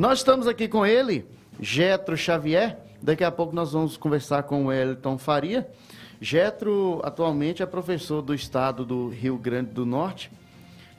[0.00, 1.26] Nós estamos aqui com ele,
[1.60, 2.78] Getro Xavier.
[3.02, 5.70] Daqui a pouco nós vamos conversar com o Elton Faria.
[6.18, 10.32] Getro atualmente é professor do estado do Rio Grande do Norte,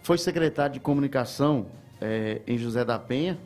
[0.04, 1.66] foi secretário de comunicação
[2.00, 3.40] é, em José da Penha,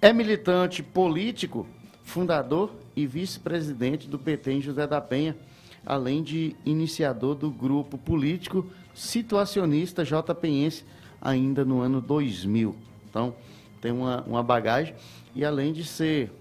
[0.00, 1.66] é militante político,
[2.02, 5.36] fundador e vice-presidente do PT em José da Penha,
[5.84, 10.86] além de iniciador do grupo político situacionista JPense
[11.20, 12.74] ainda no ano 2000.
[13.10, 13.34] Então,
[13.82, 14.94] tem uma, uma bagagem
[15.34, 16.32] e além de ser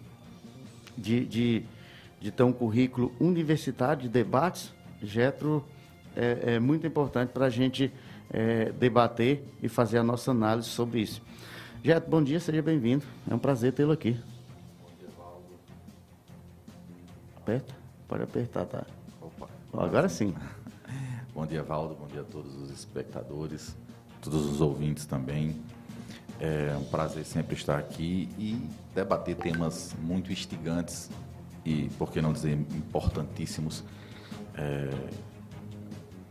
[0.96, 1.66] de, de,
[2.22, 5.66] de ter um currículo universitário de debates, Getro
[6.16, 7.92] é, é muito importante para a gente
[8.30, 11.22] é, debater e fazer a nossa análise sobre isso.
[11.84, 13.04] Getro, bom dia, seja bem-vindo.
[13.28, 14.12] É um prazer tê-lo aqui.
[14.80, 15.46] Bom dia, Valdo.
[17.38, 17.76] Aperta?
[18.08, 18.86] Pode apertar, tá?
[19.20, 19.50] Opa.
[19.74, 20.36] Agora sim.
[21.34, 21.96] Bom dia, Valdo.
[21.96, 23.76] Bom dia a todos os espectadores,
[24.22, 25.60] todos os ouvintes também.
[26.44, 31.08] É um prazer sempre estar aqui e debater temas muito instigantes
[31.64, 33.84] e, por que não dizer, importantíssimos
[34.56, 34.90] é,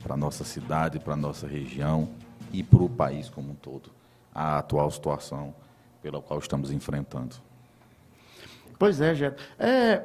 [0.03, 2.09] para a nossa cidade, para a nossa região
[2.53, 3.93] e para o país como um todo,
[4.35, 5.55] a atual situação
[6.03, 7.37] pela qual estamos enfrentando.
[8.77, 9.37] Pois é, Jé.
[9.61, 10.03] É,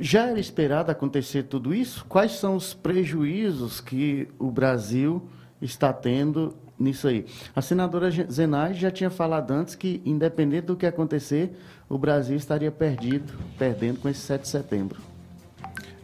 [0.00, 2.04] já era esperado acontecer tudo isso?
[2.06, 5.28] Quais são os prejuízos que o Brasil
[5.62, 7.26] está tendo nisso aí?
[7.54, 11.56] A senadora Zenai já tinha falado antes que, independente do que acontecer,
[11.88, 15.00] o Brasil estaria perdido, perdendo com esse 7 de setembro.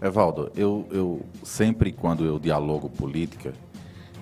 [0.01, 3.53] Evaldo, eu, eu sempre, quando eu dialogo política,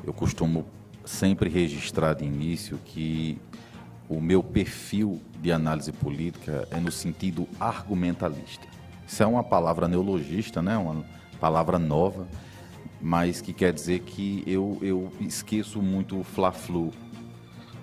[0.04, 0.64] eu costumo
[1.04, 3.38] sempre registrar de início que
[4.08, 8.66] o meu perfil de análise política é no sentido argumentalista.
[9.06, 10.76] Isso é uma palavra neologista, né?
[10.76, 11.04] uma
[11.40, 12.26] palavra nova,
[13.00, 16.92] mas que quer dizer que eu, eu esqueço muito o fla-flu,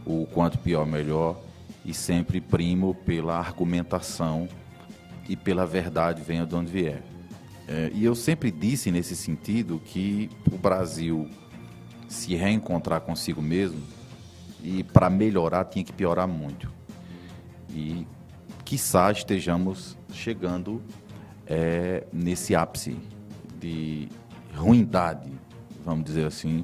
[0.05, 1.39] o quanto pior melhor,
[1.85, 4.47] e sempre primo pela argumentação
[5.29, 7.03] e pela verdade, venha de onde vier.
[7.67, 11.27] É, e eu sempre disse nesse sentido que o Brasil
[12.07, 13.81] se reencontrar consigo mesmo
[14.63, 16.71] e para melhorar tinha que piorar muito.
[17.69, 18.05] E
[18.63, 20.81] quiçá estejamos chegando
[21.47, 22.97] é, nesse ápice
[23.59, 24.09] de
[24.55, 25.31] ruindade,
[25.83, 26.63] vamos dizer assim,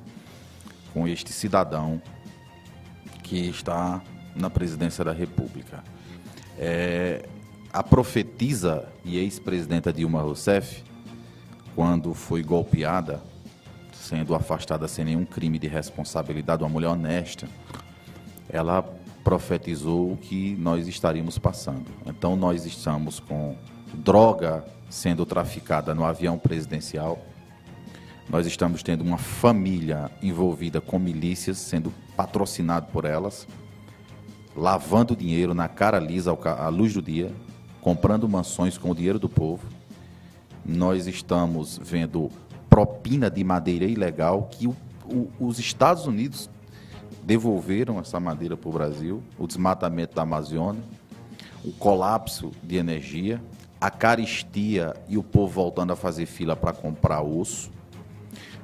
[0.93, 2.01] com este cidadão
[3.23, 4.01] que está
[4.35, 5.83] na presidência da República.
[6.57, 7.25] É,
[7.71, 10.83] a profetisa e ex-presidenta Dilma Rousseff
[11.75, 13.21] quando foi golpeada,
[13.93, 17.47] sendo afastada sem nenhum crime de responsabilidade, uma mulher honesta,
[18.49, 18.81] ela
[19.23, 21.85] profetizou o que nós estaríamos passando.
[22.05, 23.55] Então nós estamos com
[23.93, 27.23] droga sendo traficada no avião presidencial.
[28.31, 33.45] Nós estamos tendo uma família envolvida com milícias, sendo patrocinado por elas,
[34.55, 37.29] lavando dinheiro na cara lisa à luz do dia,
[37.81, 39.67] comprando mansões com o dinheiro do povo.
[40.65, 42.29] Nós estamos vendo
[42.69, 46.49] propina de madeira ilegal que o, o, os Estados Unidos
[47.23, 50.81] devolveram essa madeira para o Brasil, o desmatamento da Amazônia,
[51.65, 53.43] o colapso de energia,
[53.81, 57.69] a caristia e o povo voltando a fazer fila para comprar osso,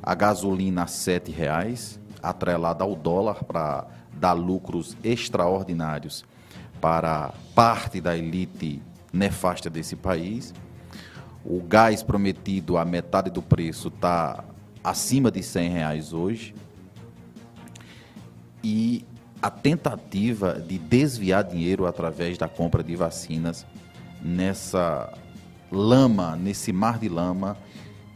[0.08, 6.24] a gasolina a sete reais, atrelada ao dólar para dar lucros extraordinários
[6.80, 8.82] para parte da elite
[9.12, 10.54] nefasta desse país
[11.50, 14.44] o gás prometido a metade do preço está
[14.84, 16.54] acima de 100 reais hoje.
[18.62, 19.06] E
[19.42, 23.66] a tentativa de desviar dinheiro através da compra de vacinas
[24.22, 25.14] nessa
[25.72, 27.56] lama, nesse mar de lama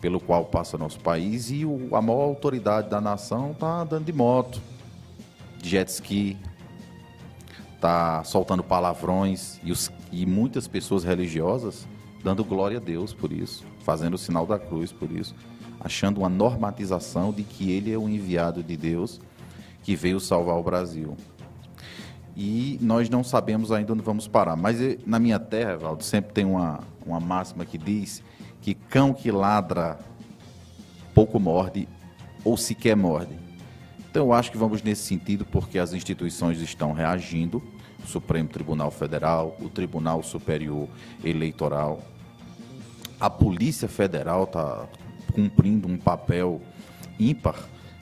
[0.01, 4.11] pelo qual passa nosso país e o, a maior autoridade da nação está andando de
[4.11, 4.59] moto,
[5.61, 6.37] de jet ski,
[7.75, 11.87] está soltando palavrões e, os, e muitas pessoas religiosas
[12.23, 15.35] dando glória a Deus por isso, fazendo o sinal da cruz por isso,
[15.79, 19.21] achando uma normatização de que ele é o enviado de Deus
[19.83, 21.15] que veio salvar o Brasil.
[22.35, 24.55] E nós não sabemos ainda onde vamos parar.
[24.55, 28.23] Mas eh, na minha terra, Valdo, sempre tem uma, uma máxima que diz
[28.61, 29.99] que cão que ladra
[31.13, 31.87] pouco morde
[32.43, 33.35] ou sequer morde.
[34.09, 37.61] Então eu acho que vamos nesse sentido porque as instituições estão reagindo,
[38.03, 40.87] o Supremo Tribunal Federal, o Tribunal Superior
[41.23, 42.01] Eleitoral,
[43.19, 44.87] a Polícia Federal está
[45.33, 46.61] cumprindo um papel
[47.19, 47.55] ímpar,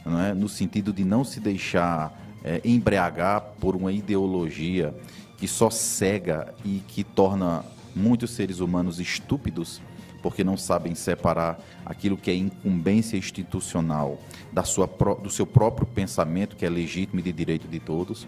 [0.06, 0.34] é?
[0.34, 4.96] no sentido de não se deixar é, embriagar por uma ideologia
[5.38, 7.64] que só cega e que torna
[7.96, 9.82] muitos seres humanos estúpidos
[10.22, 14.20] porque não sabem separar aquilo que é incumbência institucional
[14.52, 14.88] da sua,
[15.22, 18.28] do seu próprio pensamento, que é legítimo e de direito de todos,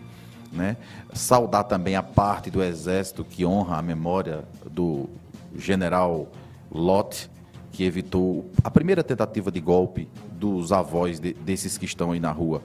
[0.52, 0.78] né?
[1.14, 5.10] Saudar também a parte do Exército que honra a memória do
[5.56, 6.28] general
[6.70, 7.30] Lott,
[7.72, 12.32] que evitou a primeira tentativa de golpe dos avós de, desses que estão aí na
[12.32, 12.62] rua,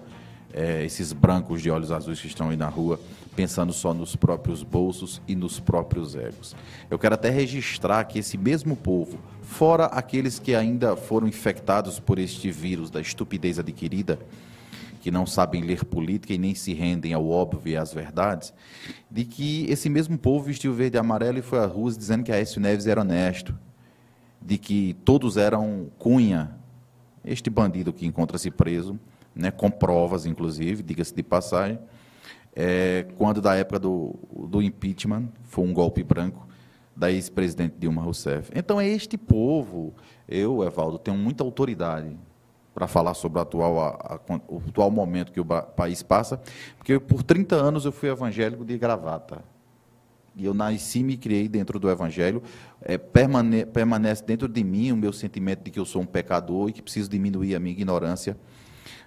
[0.57, 2.99] é, esses brancos de olhos azuis que estão aí na rua,
[3.37, 6.57] pensando só nos próprios bolsos e nos próprios egos.
[6.91, 12.19] Eu quero até registrar que esse mesmo povo, fora aqueles que ainda foram infectados por
[12.19, 14.19] este vírus da estupidez adquirida,
[15.03, 18.55] que não sabem ler política e nem se rendem ao óbvio e às verdades,
[19.11, 22.33] de que esse mesmo povo vestiu verde e amarelo e foi às ruas dizendo que
[22.33, 23.57] Aécio Neves era honesto,
[24.41, 26.57] de que todos eram Cunha,
[27.23, 28.99] este bandido que encontra-se preso,
[29.37, 31.79] né, com provas, inclusive, diga-se de passagem,
[32.55, 34.19] é, quando da época do,
[34.49, 36.47] do impeachment, foi um golpe branco,
[36.97, 38.51] da ex-presidente Dilma Rousseff.
[38.55, 39.95] Então é este povo,
[40.27, 42.17] eu, Evaldo, tenho muita autoridade
[42.75, 46.41] para falar sobre o atual, a, a, o atual momento que o país passa,
[46.79, 49.45] porque por 30 anos eu fui evangélico de gravata.
[50.35, 52.43] E eu nasci e me criei dentro do Evangelho.
[52.83, 56.69] É, permane permanece dentro de mim o meu sentimento de que eu sou um pecador
[56.69, 58.37] e que preciso diminuir a minha ignorância,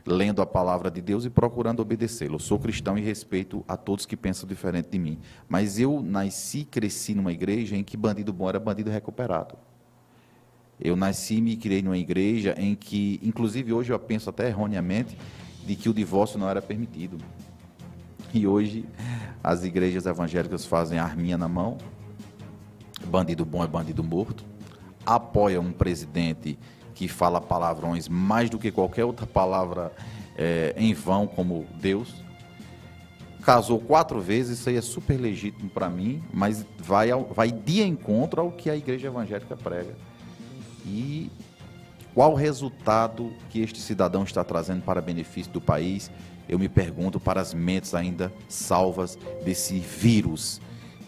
[0.09, 2.35] lendo a palavra de Deus e procurando obedecê-lo.
[2.35, 5.19] Eu sou cristão e respeito a todos que pensam diferente de mim.
[5.47, 9.55] Mas eu nasci e cresci numa igreja em que bandido bom era bandido recuperado.
[10.79, 15.17] Eu nasci e me criei numa igreja em que, inclusive hoje eu penso até erroneamente,
[15.65, 17.17] de que o divórcio não era permitido.
[18.33, 18.85] E hoje
[19.43, 21.77] as igrejas evangélicas fazem arminha na mão,
[23.05, 24.45] bandido bom é bandido morto,
[25.05, 26.57] apoia um presidente
[26.99, 29.93] que fala palavrões mais do que qualquer outra palavra
[30.37, 32.13] é, em vão, como Deus.
[33.41, 37.81] Casou quatro vezes, isso aí é super legítimo para mim, mas vai, ao, vai de
[37.83, 39.95] encontro ao que a igreja evangélica prega.
[40.85, 41.31] E
[42.13, 46.11] qual o resultado que este cidadão está trazendo para benefício do país?
[46.49, 50.59] Eu me pergunto para as mentes ainda salvas desse vírus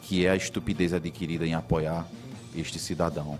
[0.04, 2.08] que é a estupidez adquirida em apoiar
[2.56, 3.38] este cidadão.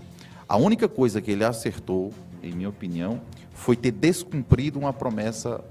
[0.52, 2.12] A única coisa que ele acertou,
[2.44, 3.22] em minha opinião,
[3.54, 5.64] foi ter descumprido uma promessa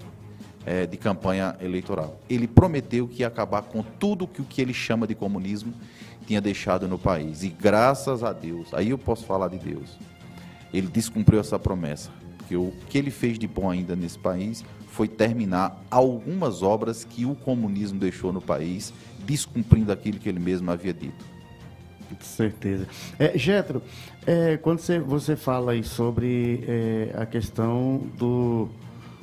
[0.64, 2.18] é, de campanha eleitoral.
[2.30, 5.74] Ele prometeu que ia acabar com tudo que o que ele chama de comunismo
[6.26, 7.42] tinha deixado no país.
[7.42, 9.98] E graças a Deus, aí eu posso falar de Deus
[10.72, 12.10] ele descumpriu essa promessa.
[12.38, 17.26] Porque o que ele fez de bom ainda nesse país foi terminar algumas obras que
[17.26, 18.94] o comunismo deixou no país,
[19.26, 21.39] descumprindo aquilo que ele mesmo havia dito.
[22.20, 22.86] Certeza.
[23.18, 23.82] É, Getro,
[24.26, 28.68] é, quando você, você fala aí sobre é, a questão do,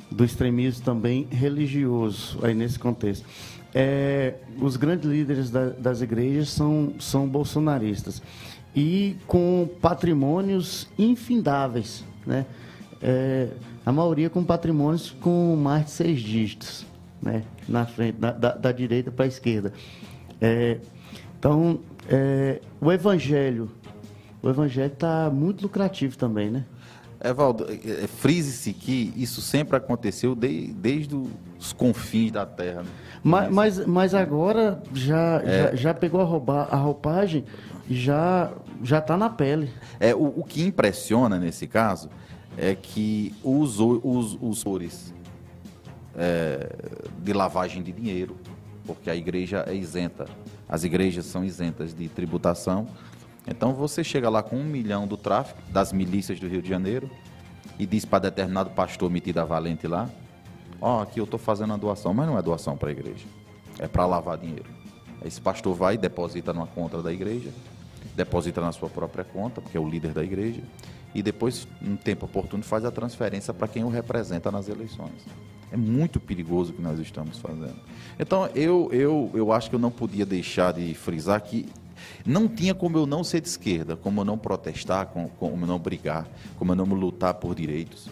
[0.10, 3.26] do extremismo também religioso, aí nesse contexto,
[3.74, 8.22] é, os grandes líderes da, das igrejas são, são bolsonaristas
[8.76, 12.46] e com patrimônios infindáveis, né?
[13.02, 13.50] É,
[13.86, 16.86] a maioria com patrimônios com mais de seis dígitos,
[17.22, 17.44] né?
[17.68, 19.74] Na frente, da, da, da direita para a esquerda.
[20.42, 20.78] É,
[21.40, 23.70] então, é, o evangelho,
[24.42, 26.66] o evangelho está muito lucrativo também, né?
[27.24, 32.84] Evaldo, é, é, frise-se que isso sempre aconteceu de, desde os confins da terra.
[32.84, 32.90] Né?
[33.24, 35.70] Mas, mas, mas agora já, é.
[35.70, 37.44] já, já, pegou a, roubar, a roupagem
[37.90, 38.52] já
[38.84, 39.70] já está na pele.
[40.00, 42.10] É, o, o, que impressiona nesse caso
[42.56, 45.14] é que os, os, os cores
[46.16, 46.70] é,
[47.20, 48.36] de lavagem de dinheiro,
[48.86, 50.26] porque a igreja é isenta,
[50.70, 52.88] as igrejas são isentas de tributação.
[53.48, 57.10] Então você chega lá com um milhão do tráfico das milícias do Rio de Janeiro
[57.80, 60.10] e diz para determinado pastor metido a valente lá:
[60.82, 63.26] Ó, oh, aqui eu estou fazendo a doação, mas não é doação para a igreja,
[63.80, 64.70] é para lavar dinheiro.
[65.24, 67.50] Esse pastor vai e deposita numa conta da igreja,
[68.16, 70.62] deposita na sua própria conta, porque é o líder da igreja,
[71.16, 75.26] e depois, em tempo oportuno, faz a transferência para quem o representa nas eleições.
[75.72, 77.76] É muito perigoso o que nós estamos fazendo.
[78.18, 81.66] Então, eu, eu, eu acho que eu não podia deixar de frisar que
[82.26, 85.68] não tinha como eu não ser de esquerda, como eu não protestar, como, como eu
[85.68, 88.10] não brigar, como eu não lutar por direitos,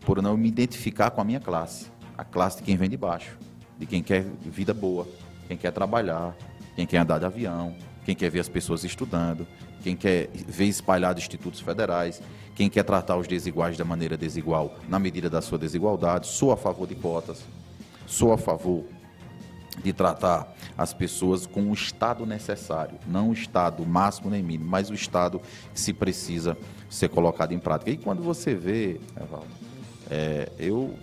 [0.00, 3.36] por não me identificar com a minha classe, a classe de quem vem de baixo,
[3.78, 5.08] de quem quer vida boa,
[5.48, 6.36] quem quer trabalhar,
[6.76, 9.46] quem quer andar de avião, quem quer ver as pessoas estudando,
[9.82, 12.22] quem quer ver espalhados institutos federais,
[12.54, 16.26] quem quer tratar os desiguais da maneira desigual, na medida da sua desigualdade.
[16.26, 17.42] Sou a favor de cotas,
[18.06, 18.84] sou a favor
[19.82, 24.90] de tratar as pessoas com o estado necessário, não o estado máximo nem mínimo, mas
[24.90, 25.40] o estado
[25.72, 26.56] que se precisa
[26.90, 27.90] ser colocado em prática.
[27.90, 29.46] E quando você vê, Evaldo,
[30.10, 30.94] é, eu,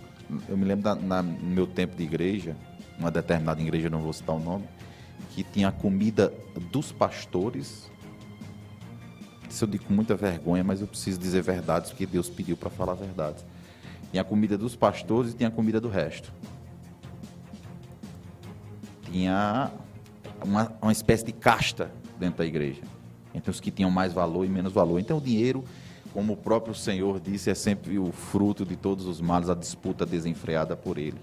[0.48, 2.56] eu me lembro da, na, no meu tempo de igreja,
[2.98, 4.64] uma determinada igreja, não vou citar o nome,
[5.30, 6.32] que tinha a comida
[6.70, 7.90] dos pastores.
[9.50, 12.70] Isso eu digo com muita vergonha, mas eu preciso dizer verdades, porque Deus pediu para
[12.70, 13.44] falar verdades.
[14.10, 16.32] Tinha a comida dos pastores e tinha a comida do resto.
[19.10, 19.70] tinha
[20.42, 22.82] uma, uma espécie de casta dentro da igreja.
[23.34, 24.98] Entre os que tinham mais valor e menos valor.
[24.98, 25.64] Então o dinheiro,
[26.12, 30.06] como o próprio Senhor disse, é sempre o fruto de todos os males, a disputa
[30.06, 31.18] desenfreada por ele.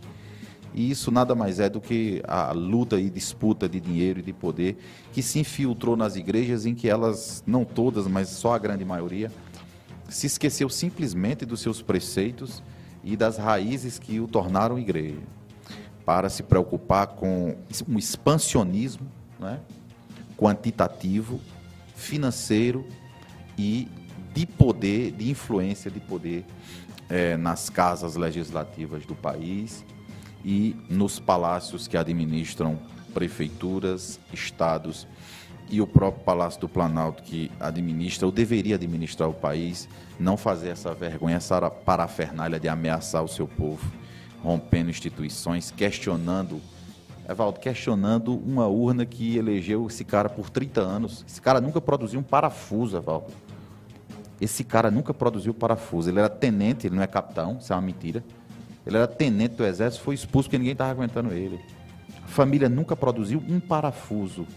[0.78, 4.32] E isso nada mais é do que a luta e disputa de dinheiro e de
[4.32, 4.78] poder
[5.12, 9.32] que se infiltrou nas igrejas em que elas, não todas, mas só a grande maioria,
[10.08, 12.62] se esqueceu simplesmente dos seus preceitos
[13.04, 15.18] e das raízes que o tornaram igreja,
[16.06, 17.58] para se preocupar com
[17.90, 19.08] um expansionismo
[19.40, 19.60] né,
[20.38, 21.42] quantitativo,
[21.96, 22.86] financeiro
[23.58, 23.88] e
[24.32, 26.46] de poder, de influência de poder
[27.10, 29.84] é, nas casas legislativas do país
[30.44, 32.80] e nos palácios que administram
[33.14, 35.08] prefeituras, estados
[35.70, 39.88] e o próprio Palácio do Planalto que administra ou deveria administrar o país,
[40.20, 43.86] não fazer essa vergonha, essa parafernália de ameaçar o seu povo,
[44.42, 46.62] rompendo instituições, questionando,
[47.28, 51.26] Evaldo, questionando uma urna que elegeu esse cara por 30 anos.
[51.28, 53.34] Esse cara nunca produziu um parafuso, Evaldo.
[54.40, 56.10] Esse cara nunca produziu parafuso.
[56.10, 58.24] Ele era tenente, ele não é capitão, isso é uma mentira.
[58.88, 61.60] Ele era tenente do exército, foi expulso porque ninguém estava aguentando ele.
[62.24, 64.48] A família nunca produziu um parafuso.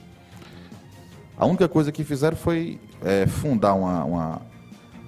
[1.36, 4.42] A única coisa que fizeram foi é, fundar uma, uma,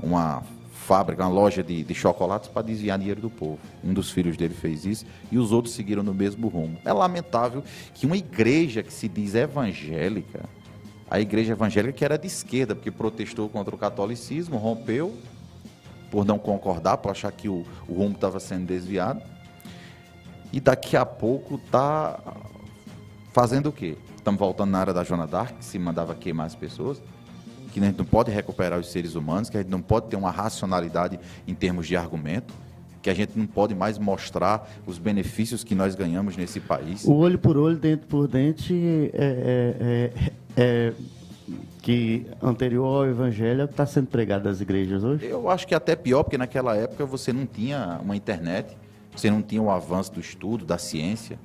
[0.02, 3.59] uma, fábrica, uma loja de, de chocolates para desviar dinheiro do povo.
[3.85, 6.76] Um dos filhos dele fez isso e os outros seguiram no mesmo rumo.
[6.85, 7.62] É lamentável
[7.95, 10.45] que uma igreja que se diz evangélica,
[11.09, 15.14] a igreja evangélica que era de esquerda, porque protestou contra o catolicismo, rompeu
[16.12, 19.23] por não concordar, por achar que o, o rumo estava sendo desviado.
[20.52, 22.21] E daqui a pouco está
[23.33, 23.97] fazendo o quê?
[24.14, 27.00] Estamos voltando na área da Joana Dark, que se mandava queimar as pessoas,
[27.73, 30.16] que a gente não pode recuperar os seres humanos, que a gente não pode ter
[30.16, 32.52] uma racionalidade em termos de argumento,
[33.00, 37.07] que a gente não pode mais mostrar os benefícios que nós ganhamos nesse país.
[37.07, 38.75] O olho por olho, dente por dente,
[39.14, 40.12] é,
[40.59, 40.92] é, é, é
[41.80, 45.26] que anterior ao evangelho está sendo pregado nas igrejas hoje?
[45.26, 48.76] Eu acho que até pior, porque naquela época você não tinha uma internet,
[49.14, 51.38] você não tinha o avanço do estudo, da ciência.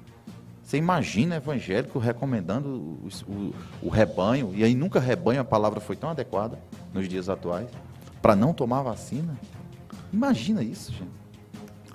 [0.64, 5.96] Você imagina evangélico recomendando o, o, o, rebanho, e aí nunca rebanho a palavra foi
[5.96, 6.60] tão adequada
[6.94, 7.70] nos dias atuais,
[8.22, 9.38] para não tomar vacina?
[10.12, 11.28] Imagina isso, gente.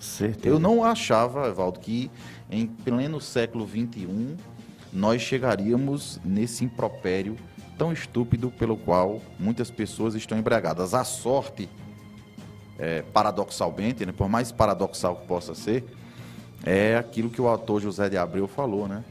[0.01, 0.49] Certeza.
[0.49, 2.11] Eu não achava, Evaldo, que
[2.51, 4.37] em pleno século XXI
[4.93, 7.37] nós chegaríamos nesse impropério
[7.77, 10.95] tão estúpido pelo qual muitas pessoas estão embriagadas.
[10.95, 11.69] A sorte,
[12.79, 15.85] é, paradoxalmente, né, por mais paradoxal que possa ser,
[16.65, 19.05] é aquilo que o autor José de Abreu falou, né?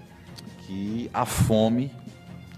[0.66, 1.92] Que a fome,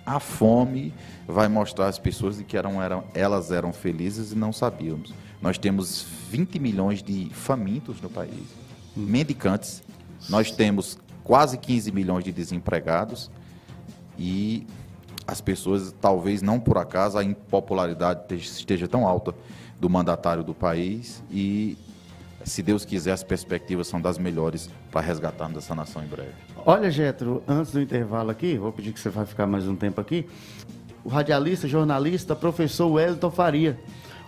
[0.06, 0.94] a fome
[1.28, 5.14] vai mostrar às pessoas de que eram, eram, elas eram felizes e não sabíamos.
[5.42, 8.46] Nós temos 20 milhões de famintos no país,
[8.96, 9.82] mendicantes.
[10.30, 13.32] Nós temos quase 15 milhões de desempregados
[14.18, 14.68] e
[15.28, 19.34] as pessoas, talvez não por acaso, a impopularidade esteja tão alta
[19.80, 21.78] do mandatário do país e
[22.44, 26.34] se Deus quiser, as perspectivas são das melhores para resgatarmos essa nação em breve.
[26.66, 30.02] Olha, Getro, antes do intervalo aqui, vou pedir que você vai ficar mais um tempo
[30.02, 30.28] aqui.
[31.04, 33.80] O radialista, jornalista, professor Wellington Faria.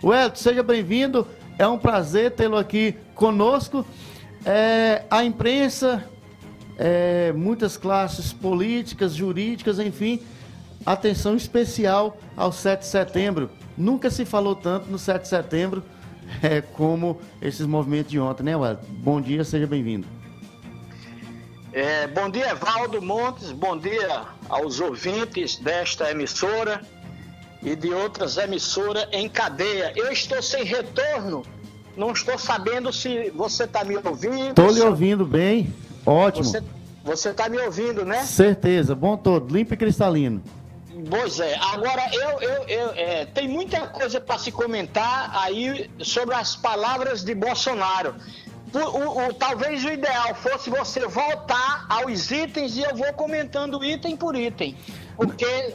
[0.02, 1.26] Wellington, seja bem-vindo.
[1.58, 3.84] É um prazer tê-lo aqui conosco.
[4.44, 6.04] É, a imprensa,
[6.78, 10.20] é, muitas classes políticas, jurídicas, enfim,
[10.86, 13.50] atenção especial ao 7 de setembro.
[13.76, 15.82] Nunca se falou tanto no 7 de setembro
[16.42, 18.86] é, como esses movimentos de ontem, né, Wellington?
[18.88, 20.06] Bom dia, seja bem-vindo.
[21.72, 26.80] É, bom dia, Valdo Montes, bom dia aos ouvintes desta emissora
[27.62, 29.92] e de outras emissoras em cadeia.
[29.94, 31.42] Eu estou sem retorno,
[31.94, 34.48] não estou sabendo se você está me ouvindo.
[34.48, 35.70] Estou lhe ouvindo bem,
[36.06, 36.50] ótimo.
[37.04, 38.24] Você está me ouvindo, né?
[38.24, 40.42] Certeza, bom todo, limpo e cristalino.
[41.10, 46.34] Pois é, agora eu, eu, eu é, tem muita coisa para se comentar aí sobre
[46.34, 48.14] as palavras de Bolsonaro.
[48.72, 53.84] O, o, o, talvez o ideal fosse você voltar aos itens e eu vou comentando
[53.84, 54.76] item por item.
[55.16, 55.74] Porque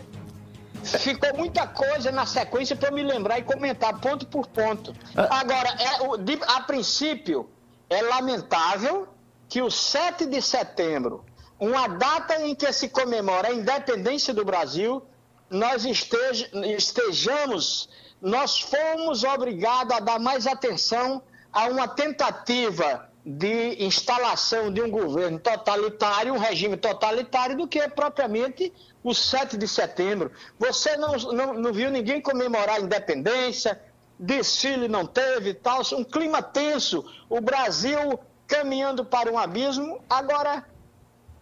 [0.83, 4.93] ficou muita coisa na sequência para me lembrar e comentar ponto por ponto.
[5.15, 5.39] Ah.
[5.39, 7.49] Agora, é, a princípio,
[7.89, 9.07] é lamentável
[9.47, 11.23] que o 7 de setembro,
[11.59, 15.03] uma data em que se comemora a independência do Brasil,
[15.51, 17.89] nós estejamos,
[18.21, 25.39] nós fomos obrigados a dar mais atenção a uma tentativa de instalação de um governo
[25.39, 30.31] totalitário, um regime totalitário, do que propriamente o 7 de setembro.
[30.57, 33.79] Você não, não, não viu ninguém comemorar a independência,
[34.17, 40.01] desfile não teve, tal, um clima tenso, o Brasil caminhando para um abismo.
[40.09, 40.65] Agora,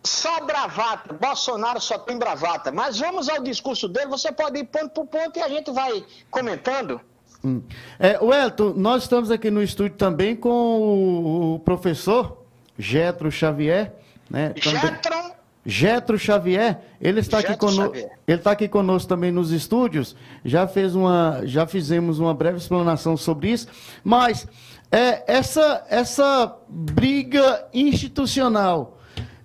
[0.03, 1.13] só bravata.
[1.13, 2.71] Bolsonaro só tem bravata.
[2.71, 4.07] Mas vamos ao discurso dele.
[4.07, 7.01] Você pode ir ponto por ponto e a gente vai comentando.
[7.43, 7.61] Hum.
[7.97, 12.43] É, Welton, nós estamos aqui no estúdio também com o, o professor
[12.77, 13.93] Getro Xavier.
[14.29, 14.53] Né?
[14.55, 15.39] Getro.
[15.65, 20.15] Getro Xavier, ele está, aqui conosco, ele está aqui conosco também nos estúdios.
[20.43, 23.67] Já, fez uma, já fizemos uma breve explanação sobre isso.
[24.03, 24.47] Mas
[24.91, 28.98] é, essa, essa briga institucional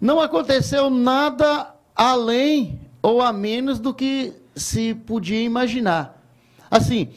[0.05, 6.23] não aconteceu nada além ou a menos do que se podia imaginar.
[6.71, 7.09] Assim,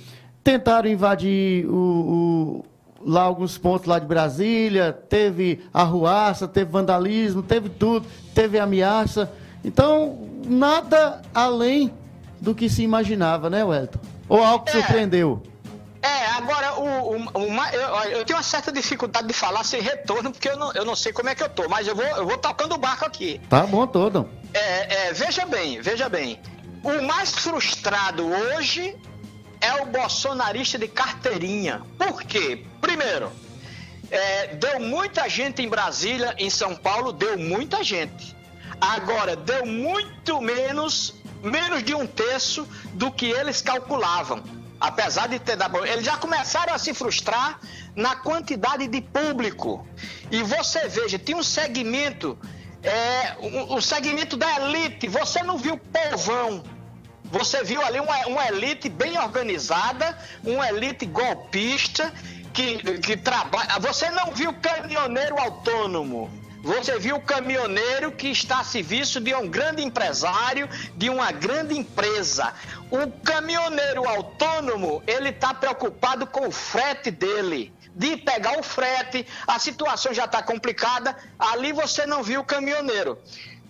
[0.42, 2.66] tentaram invadir o, o,
[3.06, 9.30] lá alguns pontos lá de Brasília, teve arruaça, teve vandalismo, teve tudo, teve ameaça.
[9.66, 11.92] Então, nada além
[12.40, 14.00] do que se imaginava, né, Wellington?
[14.30, 14.74] Ou algo que é.
[14.80, 15.42] surpreendeu?
[15.44, 15.57] É,
[16.38, 20.50] agora, o, o, o eu, eu, tenho uma certa dificuldade de falar sem retorno, porque
[20.50, 22.38] eu não, eu não sei como é que eu tô, mas eu vou, eu vou
[22.38, 23.42] tocando o barco aqui.
[23.50, 24.30] Tá bom todo.
[24.54, 26.40] É, é, veja bem, veja bem.
[26.84, 28.96] O mais frustrado hoje
[29.60, 31.82] é o bolsonarista de carteirinha.
[31.98, 32.64] Por quê?
[32.80, 33.32] Primeiro,
[34.12, 38.36] é, deu muita gente em Brasília, em São Paulo, deu muita gente.
[38.80, 45.56] Agora, deu muito menos, menos de um terço do que eles calculavam apesar de ter
[45.56, 45.86] dado.
[45.86, 47.60] Eles já começaram a se frustrar
[47.96, 49.86] na quantidade de público.
[50.32, 52.38] E você veja, tinha um segmento,
[52.84, 55.08] é, o, um segmento da elite.
[55.08, 56.64] Você não viu povão.
[57.26, 62.14] Você viu ali uma, uma elite bem organizada, uma elite golpista
[62.54, 63.80] que, que trabalha.
[63.80, 66.47] Você não viu caminhoneiro autônomo.
[66.68, 71.74] Você viu o caminhoneiro que está a serviço de um grande empresário, de uma grande
[71.74, 72.54] empresa.
[72.92, 79.58] O caminhoneiro autônomo, ele está preocupado com o frete dele de pegar o frete, a
[79.58, 83.18] situação já está complicada, ali você não viu o caminhoneiro.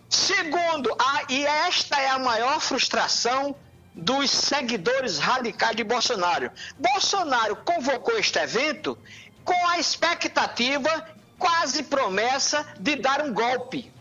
[0.09, 3.55] Segundo, a, e esta é a maior frustração
[3.93, 6.49] dos seguidores radicais de Bolsonaro.
[6.79, 8.97] Bolsonaro convocou este evento
[9.45, 13.91] com a expectativa quase promessa de dar um golpe.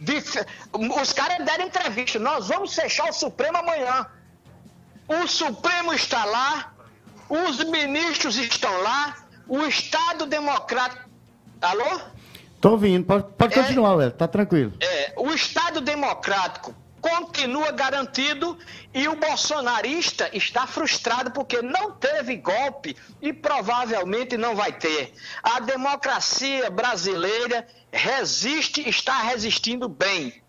[0.00, 0.14] De,
[1.00, 2.18] os caras deram entrevista.
[2.18, 4.06] Nós vamos fechar o Supremo amanhã.
[5.08, 6.72] O Supremo está lá,
[7.28, 9.16] os ministros estão lá,
[9.46, 11.08] o Estado Democrático.
[11.60, 12.00] Alô?
[12.54, 14.72] Estou ouvindo, pode, pode é, continuar, Ué, tá tranquilo.
[14.80, 18.58] É, o Estado Democrático continua garantido
[18.94, 25.12] e o bolsonarista está frustrado porque não teve golpe e provavelmente não vai ter.
[25.42, 30.42] A democracia brasileira resiste, está resistindo bem.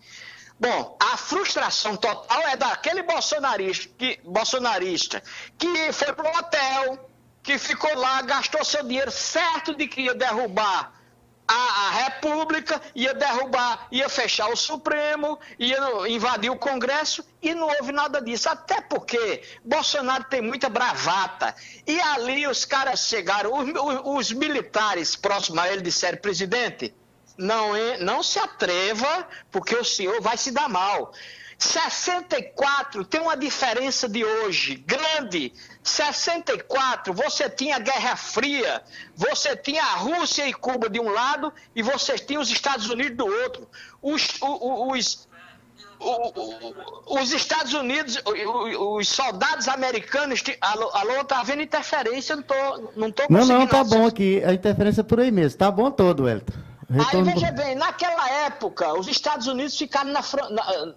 [0.57, 5.21] Bom, a frustração total é daquele bolsonarista que, bolsonarista
[5.57, 7.09] que foi para o hotel,
[7.43, 10.94] que ficou lá, gastou seu dinheiro certo de que ia derrubar
[11.47, 15.77] a, a, República, ia derrubar, ia fechar o Supremo, ia
[16.09, 18.49] invadir o Congresso e não houve nada disso.
[18.49, 21.55] Até porque Bolsonaro tem muita bravata.
[21.85, 26.93] E ali os caras chegaram, os, os militares próximos a ele disseram, presidente,
[27.37, 31.13] não, não se atreva, porque o senhor vai se dar mal.
[31.57, 35.53] 64 tem uma diferença de hoje grande.
[35.83, 38.83] 64 você tinha Guerra Fria,
[39.15, 43.17] você tinha a Rússia e Cuba de um lado e você tinha os Estados Unidos
[43.17, 43.67] do outro.
[44.01, 45.27] Os, os,
[45.99, 46.47] os,
[47.07, 48.21] os Estados Unidos,
[48.97, 50.43] os soldados americanos.
[50.59, 52.35] Alô, alô tá havendo interferência?
[52.35, 52.55] Não tô,
[52.95, 54.43] não tô Não, não, tá bom aqui.
[54.43, 55.57] A interferência é por aí mesmo.
[55.57, 56.53] Tá bom todo, Elton.
[56.89, 57.27] Retorno...
[57.27, 60.95] Aí veja bem, naquela época, os Estados Unidos ficaram na, na,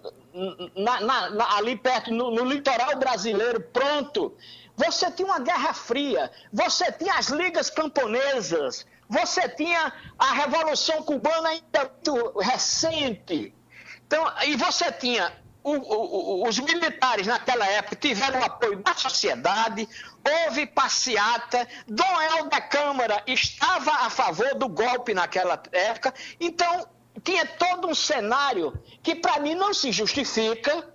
[0.75, 4.35] na, na ali perto, no, no, litoral brasileiro, pronto.
[4.75, 11.49] Você tinha uma guerra fria, você tinha as ligas camponesas, você tinha a Revolução Cubana
[11.49, 13.53] ainda muito recente.
[14.05, 19.87] Então, e você tinha o, o, os militares naquela época tiveram apoio da sociedade,
[20.45, 26.87] houve passeata, Dom Helder Câmara estava a favor do golpe naquela época, então
[27.23, 30.93] tinha todo um cenário que para mim não se justifica,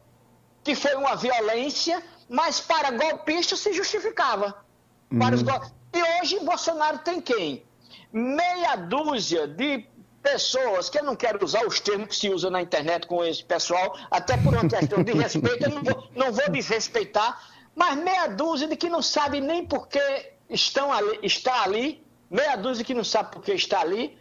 [0.63, 4.65] que foi uma violência, mas para golpistas se justificava.
[5.11, 5.19] Uhum.
[5.19, 5.53] Para os go...
[5.93, 7.65] E hoje Bolsonaro tem quem?
[8.13, 9.87] Meia dúzia de
[10.23, 13.45] pessoas, que eu não quero usar os termos que se usa na internet com esse
[13.45, 17.39] pessoal, até por uma questão de respeito, eu não vou, não vou desrespeitar,
[17.77, 20.01] mas meia dúzia de que não sabe nem por que
[20.49, 24.19] estão ali, está ali, meia dúzia que não sabe por que está ali,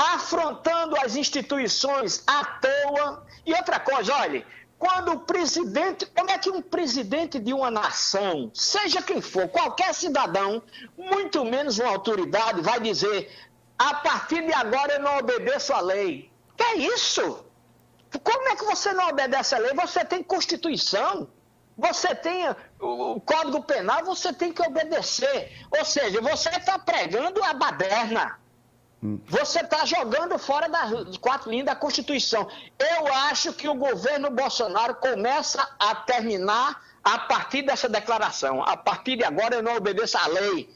[0.00, 3.26] afrontando as instituições à toa.
[3.44, 4.46] E outra coisa, olha,
[4.78, 9.92] quando o presidente, como é que um presidente de uma nação, seja quem for, qualquer
[9.92, 10.62] cidadão,
[10.96, 13.30] muito menos uma autoridade, vai dizer
[13.78, 16.30] a partir de agora eu não obedeço à lei.
[16.56, 17.44] Que é isso?
[18.22, 19.74] Como é que você não obedece a lei?
[19.74, 21.28] Você tem Constituição,
[21.76, 22.44] você tem
[22.80, 25.52] o Código Penal, você tem que obedecer.
[25.78, 28.39] Ou seja, você está pregando a baderna.
[29.26, 32.46] Você está jogando fora das quatro linhas da Constituição.
[32.78, 38.62] Eu acho que o governo Bolsonaro começa a terminar a partir dessa declaração.
[38.62, 40.68] A partir de agora eu não obedeço à lei.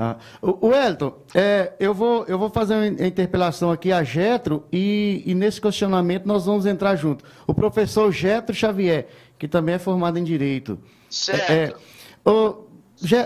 [0.00, 5.24] Ah, o Elton, é, eu, vou, eu vou fazer uma interpelação aqui a Getro e,
[5.26, 7.24] e, nesse questionamento nós vamos entrar junto.
[7.48, 10.78] O professor Getro Xavier, que também é formado em Direito.
[11.10, 11.50] Certo.
[11.50, 11.74] É,
[12.30, 12.68] o,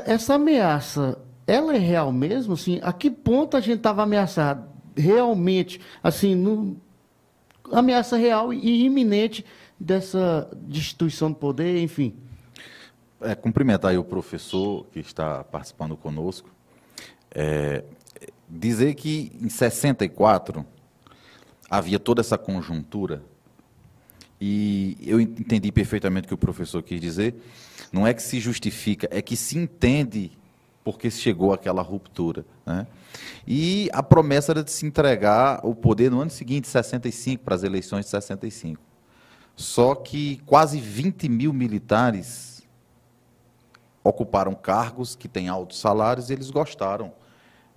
[0.06, 2.54] essa ameaça, ela é real mesmo?
[2.54, 4.68] Assim, a que ponto a gente estava ameaçado?
[4.96, 6.76] Realmente, assim, no,
[7.72, 9.44] ameaça real e iminente
[9.78, 12.14] dessa destituição do poder, enfim.
[13.20, 16.50] É, cumprimentar o professor que está participando conosco.
[17.30, 17.84] É,
[18.48, 20.64] dizer que em 64
[21.70, 23.22] havia toda essa conjuntura
[24.44, 27.36] e eu entendi perfeitamente o que o professor quis dizer.
[27.92, 30.32] Não é que se justifica, é que se entende
[30.84, 32.44] porque chegou aquela ruptura.
[32.66, 32.86] Né?
[33.46, 37.62] E a promessa era de se entregar o poder no ano seguinte, 65, para as
[37.62, 38.80] eleições de 65.
[39.54, 42.62] Só que quase 20 mil militares
[44.02, 47.12] ocuparam cargos que têm altos salários e eles gostaram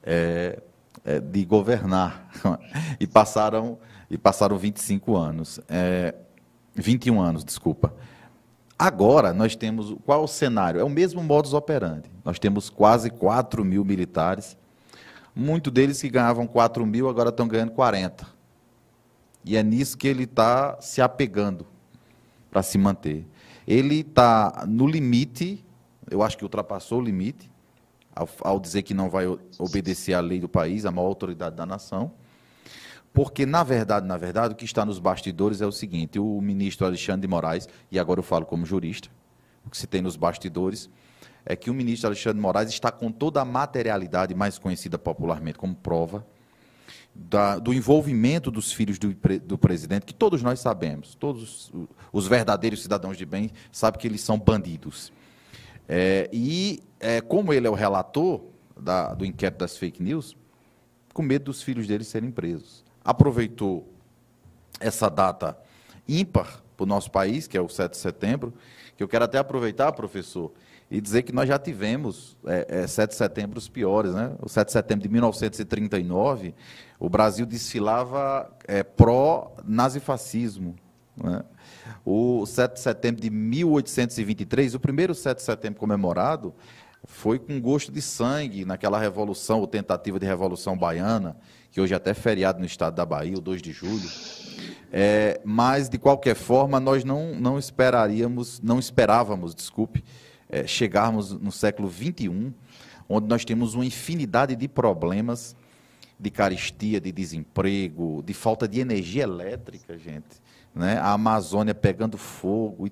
[0.02, 0.60] é,
[1.04, 2.30] é, de governar.
[3.00, 3.78] e passaram
[4.10, 5.60] e passaram 25 anos.
[5.68, 6.16] É,
[6.76, 7.94] 21 anos, desculpa.
[8.78, 9.96] Agora nós temos.
[10.06, 10.80] Qual o cenário?
[10.80, 12.12] É o mesmo modus operandi.
[12.24, 14.58] Nós temos quase 4 mil militares.
[15.34, 18.26] Muitos deles que ganhavam 4 mil agora estão ganhando 40.
[19.44, 21.66] E é nisso que ele está se apegando
[22.50, 23.26] para se manter.
[23.68, 25.64] Ele está no limite,
[26.10, 27.52] eu acho que ultrapassou o limite,
[28.16, 29.26] ao, ao dizer que não vai
[29.60, 32.12] obedecer à lei do país, a maior autoridade da nação.
[33.16, 36.86] Porque, na verdade, na verdade, o que está nos bastidores é o seguinte: o ministro
[36.86, 39.10] Alexandre de Moraes, e agora eu falo como jurista,
[39.66, 40.90] o que se tem nos bastidores
[41.46, 45.58] é que o ministro Alexandre de Moraes está com toda a materialidade, mais conhecida popularmente
[45.58, 46.28] como prova,
[47.14, 51.72] da, do envolvimento dos filhos do, do, presidente, que todos nós sabemos, todos
[52.12, 55.14] os verdadeiros cidadãos de bem sabem que eles são bandidos.
[55.88, 58.42] É, e é, como ele é o relator
[58.78, 60.36] da, do inquérito das fake news,
[61.14, 62.85] com medo dos filhos dele serem presos.
[63.06, 63.88] Aproveitou
[64.80, 65.58] essa data
[66.08, 68.54] ímpar para o nosso país, que é o 7 de setembro,
[68.98, 70.52] que eu quero até aproveitar, professor,
[70.90, 74.14] e dizer que nós já tivemos é, é, 7 de setembro os piores.
[74.14, 74.32] Né?
[74.42, 76.54] O 7 de setembro de 1939,
[77.00, 80.76] o Brasil desfilava é, pró-nazifascismo.
[81.18, 81.44] Né?
[82.06, 86.54] O 7 de setembro de 1823, o primeiro 7 de setembro comemorado,
[87.06, 91.38] foi com gosto de sangue naquela revolução, ou tentativa de revolução baiana,
[91.72, 94.10] que hoje é até feriado no estado da Bahia, o 2 de julho.
[94.92, 100.04] É, mas, de qualquer forma, nós não, não esperaríamos, não esperávamos, desculpe,
[100.50, 102.54] é, chegarmos no século XXI,
[103.10, 105.56] onde nós temos uma infinidade de problemas
[106.20, 110.42] de caristia, de desemprego, de falta de energia elétrica, gente.
[110.74, 110.98] Né?
[110.98, 112.92] A Amazônia pegando fogo e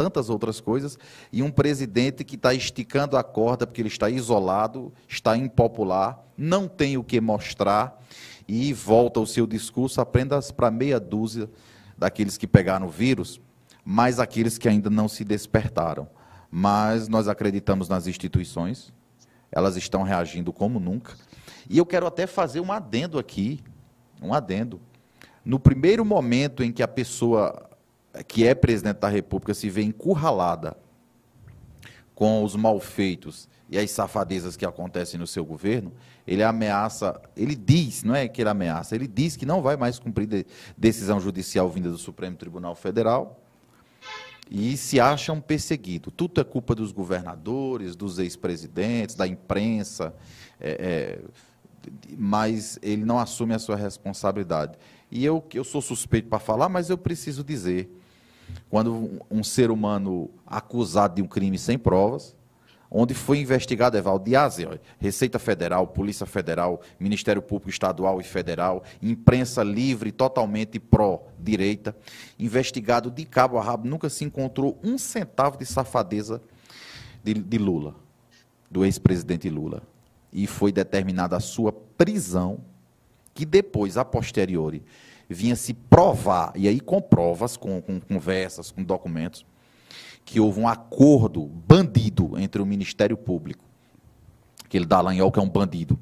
[0.00, 0.98] tantas outras coisas,
[1.30, 6.66] e um presidente que está esticando a corda porque ele está isolado, está impopular, não
[6.66, 8.02] tem o que mostrar
[8.48, 11.50] e volta o seu discurso apenas para meia dúzia
[11.98, 13.42] daqueles que pegaram o vírus,
[13.84, 16.08] mais aqueles que ainda não se despertaram.
[16.50, 18.94] Mas nós acreditamos nas instituições,
[19.52, 21.12] elas estão reagindo como nunca.
[21.68, 23.60] E eu quero até fazer um adendo aqui,
[24.22, 24.80] um adendo.
[25.44, 27.69] No primeiro momento em que a pessoa
[28.26, 30.76] que é presidente da República se vê encurralada
[32.14, 35.92] com os malfeitos e as safadezas que acontecem no seu governo,
[36.26, 39.98] ele ameaça, ele diz, não é que ele ameaça, ele diz que não vai mais
[39.98, 40.44] cumprir de,
[40.76, 43.40] decisão judicial vinda do Supremo Tribunal Federal
[44.50, 46.10] e se acha um perseguido.
[46.10, 50.12] Tudo é culpa dos governadores, dos ex-presidentes, da imprensa,
[50.60, 54.76] é, é, mas ele não assume a sua responsabilidade.
[55.10, 57.99] E eu, eu sou suspeito para falar, mas eu preciso dizer
[58.68, 62.34] quando um ser humano acusado de um crime sem provas,
[62.90, 64.66] onde foi investigado Evaldo Diaze,
[64.98, 71.96] Receita Federal, Polícia Federal, Ministério Público Estadual e Federal, imprensa livre, totalmente pró-direita,
[72.38, 76.42] investigado de cabo a rabo, nunca se encontrou um centavo de safadeza
[77.22, 77.94] de, de Lula,
[78.68, 79.82] do ex-presidente Lula.
[80.32, 82.58] E foi determinada a sua prisão,
[83.32, 84.82] que depois, a posteriori,
[85.34, 89.46] vinha se provar, e aí com provas, com, com conversas, com documentos,
[90.24, 93.64] que houve um acordo bandido entre o Ministério Público,
[94.64, 95.98] aquele Dallagnol que é um bandido,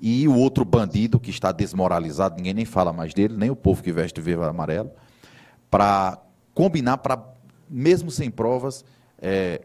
[0.00, 3.82] e o outro bandido que está desmoralizado, ninguém nem fala mais dele, nem o povo
[3.82, 4.90] que veste verde amarelo,
[5.70, 6.18] para
[6.52, 7.22] combinar, para,
[7.70, 8.84] mesmo sem provas,
[9.20, 9.62] é,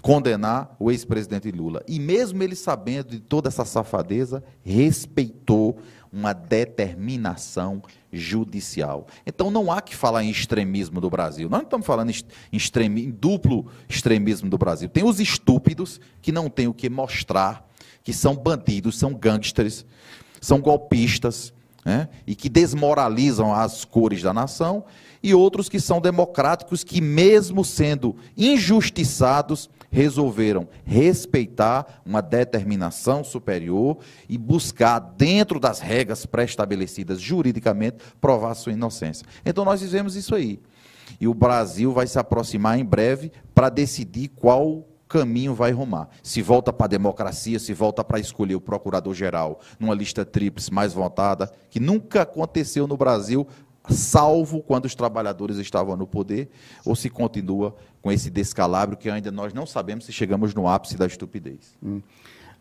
[0.00, 1.82] condenar o ex-presidente Lula.
[1.88, 5.78] E mesmo ele sabendo de toda essa safadeza, respeitou
[6.12, 9.06] uma determinação judicial.
[9.26, 11.48] Então não há que falar em extremismo do Brasil.
[11.48, 12.14] Nós não estamos falando em,
[12.52, 14.88] em duplo extremismo do Brasil.
[14.88, 17.68] Tem os estúpidos que não têm o que mostrar,
[18.02, 19.84] que são bandidos, são gangsters,
[20.40, 21.52] são golpistas,
[21.84, 22.08] né?
[22.26, 24.84] e que desmoralizam as cores da nação,
[25.22, 33.98] e outros que são democráticos, que mesmo sendo injustiçados, resolveram respeitar uma determinação superior
[34.28, 39.26] e buscar, dentro das regras pré-estabelecidas juridicamente, provar sua inocência.
[39.44, 40.60] Então nós fizemos isso aí.
[41.20, 46.08] E o Brasil vai se aproximar em breve para decidir qual caminho vai rumar.
[46.22, 50.92] Se volta para a democracia, se volta para escolher o procurador-geral numa lista tríplice mais
[50.92, 53.46] votada, que nunca aconteceu no Brasil
[53.88, 56.50] salvo quando os trabalhadores estavam no poder,
[56.84, 60.96] ou se continua com esse descalabro que ainda nós não sabemos se chegamos no ápice
[60.96, 61.76] da estupidez.
[61.82, 62.00] Hum.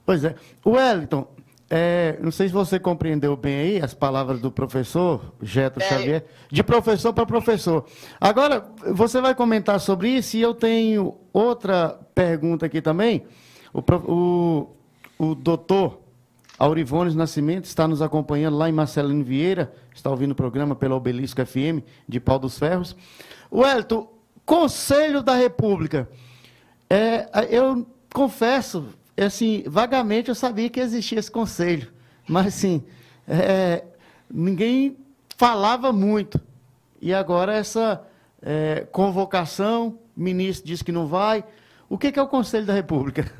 [0.05, 0.35] Pois é.
[0.65, 1.27] Wellington,
[1.69, 5.87] é, não sei se você compreendeu bem aí as palavras do professor Getro é.
[5.87, 7.85] Xavier, de professor para professor.
[8.19, 13.23] Agora, você vai comentar sobre isso e eu tenho outra pergunta aqui também.
[13.71, 14.69] O, o,
[15.19, 15.98] o doutor
[16.59, 21.43] Aurivones Nascimento está nos acompanhando lá em Marcelino Vieira, está ouvindo o programa pela Obelisco
[21.45, 22.93] FM de Pau dos Ferros.
[23.49, 24.11] Wellington,
[24.45, 26.09] Conselho da República.
[26.89, 31.87] É, eu confesso, assim, vagamente eu sabia que existia esse conselho,
[32.27, 32.83] mas assim,
[33.25, 33.85] é,
[34.29, 34.97] ninguém
[35.37, 36.41] falava muito.
[37.01, 38.03] E agora essa
[38.41, 41.45] é, convocação, ministro diz que não vai.
[41.87, 43.31] O que, que é o Conselho da República?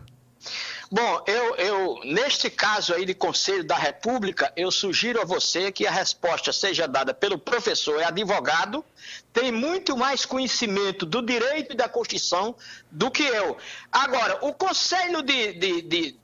[0.91, 5.85] Bom, eu, eu, neste caso aí de Conselho da República, eu sugiro a você que
[5.85, 8.83] a resposta seja dada pelo professor, é advogado,
[9.31, 12.55] tem muito mais conhecimento do direito e da Constituição
[12.89, 13.55] do que eu.
[13.91, 16.19] Agora, o Conselho de, de, de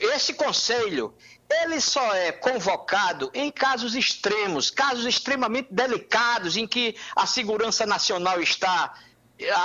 [0.00, 1.14] esse Conselho,
[1.50, 8.40] ele só é convocado em casos extremos, casos extremamente delicados, em que a segurança nacional
[8.40, 8.94] está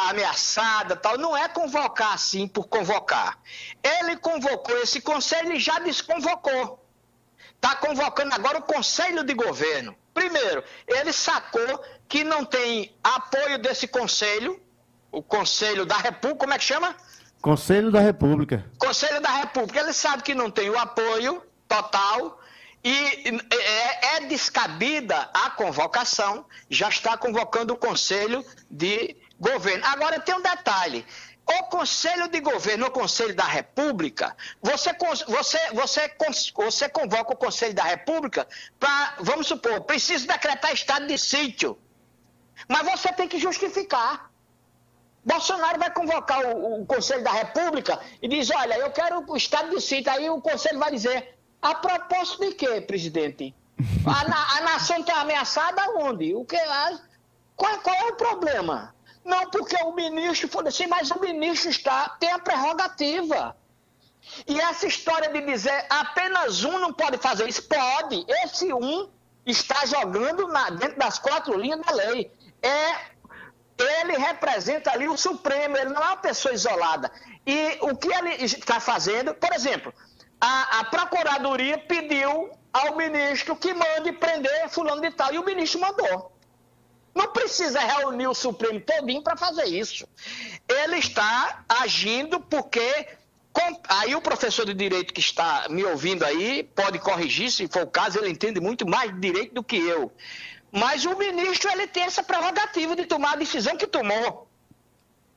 [0.10, 3.38] ameaçada, tal, não é convocar assim por convocar.
[3.81, 6.84] Ele convocou esse conselho e já desconvocou.
[7.55, 9.95] Está convocando agora o conselho de governo.
[10.13, 14.62] Primeiro, ele sacou que não tem apoio desse conselho,
[15.12, 16.95] o conselho da República, como é que chama?
[17.41, 18.65] Conselho da República.
[18.77, 19.79] Conselho da República.
[19.79, 22.39] Ele sabe que não tem o apoio total
[22.84, 29.84] e é, é descabida a convocação, já está convocando o conselho de governo.
[29.86, 31.06] Agora tem um detalhe.
[31.45, 34.91] O Conselho de Governo, o Conselho da República, você,
[35.27, 36.15] você, você,
[36.56, 38.47] você convoca o Conselho da República
[38.80, 41.77] para, vamos supor, precisa decretar estado de sítio.
[42.69, 44.32] Mas você tem que justificar.
[45.25, 49.71] Bolsonaro vai convocar o, o, Conselho da República e diz: olha, eu quero o estado
[49.71, 50.12] de sítio.
[50.12, 53.54] Aí o Conselho vai dizer: a propósito de quê, presidente?
[54.06, 56.34] A, a nação está ameaçada onde?
[56.36, 56.99] O que, a,
[57.56, 58.93] qual, qual é o problema?
[59.23, 63.55] Não, porque o ministro falou assim, mas o ministro está, tem a prerrogativa.
[64.47, 68.25] E essa história de dizer apenas um não pode fazer isso, pode.
[68.43, 69.10] Esse um
[69.45, 72.31] está jogando na, dentro das quatro linhas da lei.
[72.62, 73.12] É,
[73.77, 77.12] ele representa ali o Supremo, ele não é uma pessoa isolada.
[77.45, 79.93] E o que ele está fazendo, por exemplo,
[80.39, 85.81] a, a Procuradoria pediu ao ministro que mande prender fulano de tal, e o ministro
[85.81, 86.31] mandou.
[87.13, 90.08] Não precisa reunir o Supremo todinho para fazer isso.
[90.67, 93.08] Ele está agindo porque
[93.89, 97.88] Aí o professor de direito que está me ouvindo aí pode corrigir, se for o
[97.88, 100.10] caso, ele entende muito mais de direito do que eu.
[100.71, 104.47] Mas o ministro ele tem essa prerrogativa de tomar a decisão que tomou.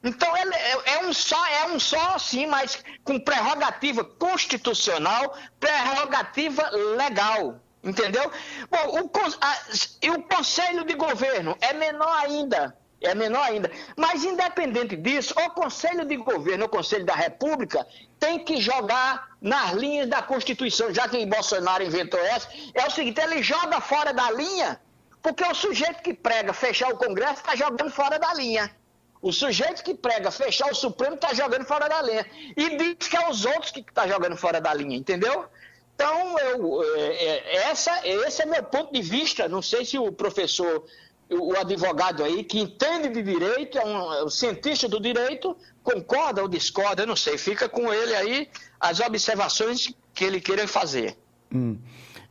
[0.03, 6.71] Então ele é, é um só, é um só sim, mas com prerrogativa constitucional, prerrogativa
[6.97, 7.61] legal.
[7.85, 8.31] Entendeu?
[8.71, 9.59] Bom, o, a,
[10.03, 12.75] e o conselho de governo é menor ainda.
[13.05, 13.71] É menor ainda.
[13.97, 17.87] Mas, independente disso, o Conselho de Governo, o Conselho da República,
[18.19, 22.49] tem que jogar nas linhas da Constituição, já que Bolsonaro inventou essa.
[22.73, 24.81] É o seguinte: ele joga fora da linha,
[25.23, 28.75] porque o sujeito que prega fechar o Congresso está jogando fora da linha.
[29.21, 32.27] O sujeito que prega fechar o Supremo está jogando fora da linha.
[32.55, 35.47] E diz que é os outros que estão tá jogando fora da linha, entendeu?
[35.95, 39.49] Então, eu, é, é, essa, esse é meu ponto de vista.
[39.49, 40.85] Não sei se o professor,
[41.31, 46.43] o advogado aí, que entende de direito, é um, é um cientista do direito, concorda
[46.43, 47.39] ou discorda, não sei.
[47.39, 48.49] Fica com ele aí
[48.81, 51.17] as observações que ele queira fazer.
[51.53, 51.79] Hum.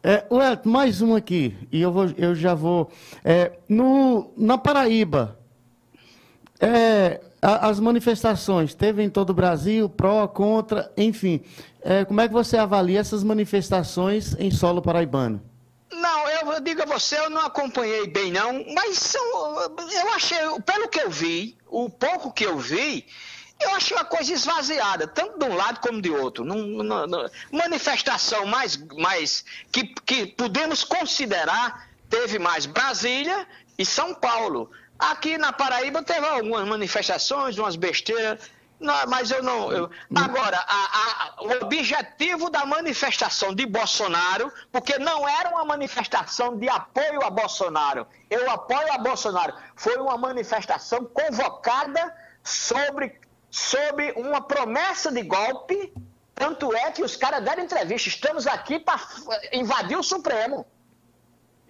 [0.05, 2.91] É, Ué, mais um aqui, e eu, vou, eu já vou.
[3.23, 5.39] É, no, na Paraíba,
[6.65, 11.43] É, as manifestações, teve em todo o Brasil, pró, contra, enfim.
[11.81, 15.43] É, como é que você avalia essas manifestações em solo paraibano?
[15.91, 20.87] Não, eu, digo a você, eu não acompanhei bem não, mas são, eu achei, pelo
[20.87, 23.05] que eu vi, o pouco que eu vi,
[23.59, 26.45] eu achei uma coisa esvaziada, tanto de um lado como de outro.
[27.51, 33.45] Manifestação mais, mais que, que podemos considerar, teve mais Brasília
[33.77, 34.71] e São Paulo.
[34.97, 38.39] Aqui na Paraíba teve algumas manifestações, umas besteiras,
[39.07, 39.71] mas eu não.
[39.71, 39.89] Eu...
[40.15, 46.69] Agora, a, a, o objetivo da manifestação de Bolsonaro, porque não era uma manifestação de
[46.69, 55.11] apoio a Bolsonaro, eu apoio a Bolsonaro, foi uma manifestação convocada sobre, sobre uma promessa
[55.11, 55.93] de golpe.
[56.35, 58.09] Tanto é que os caras deram entrevista.
[58.09, 58.99] Estamos aqui para
[59.51, 60.65] invadir o Supremo.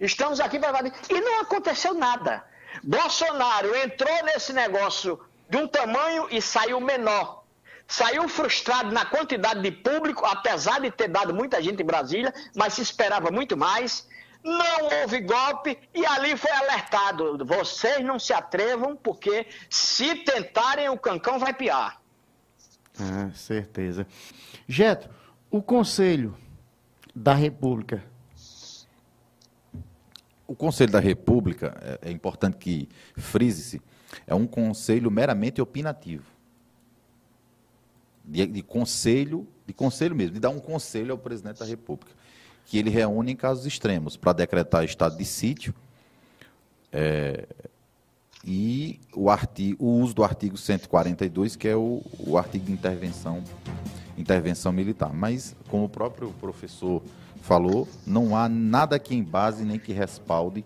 [0.00, 0.92] Estamos aqui para invadir.
[1.10, 2.42] E não aconteceu nada.
[2.86, 5.18] Bolsonaro entrou nesse negócio
[5.48, 7.44] de um tamanho e saiu menor.
[7.86, 12.74] Saiu frustrado na quantidade de público, apesar de ter dado muita gente em Brasília, mas
[12.74, 14.06] se esperava muito mais.
[14.42, 20.98] Não houve golpe e ali foi alertado: vocês não se atrevam, porque se tentarem, o
[20.98, 22.00] cancão vai piar.
[23.00, 24.06] Ah, certeza.
[24.68, 25.08] Geto,
[25.50, 26.36] o Conselho
[27.14, 28.04] da República.
[30.46, 33.80] O Conselho da República, é, é importante que frise-se,
[34.26, 36.24] é um conselho meramente opinativo.
[38.24, 42.12] De, de, conselho, de conselho mesmo, de dar um conselho ao presidente da República,
[42.66, 45.74] que ele reúne em casos extremos para decretar estado de sítio
[46.90, 47.46] é,
[48.46, 53.42] e o, artigo, o uso do artigo 142, que é o, o artigo de intervenção,
[54.16, 55.12] intervenção militar.
[55.12, 57.02] Mas, como o próprio professor
[57.44, 60.64] falou, não há nada que embase nem que respalde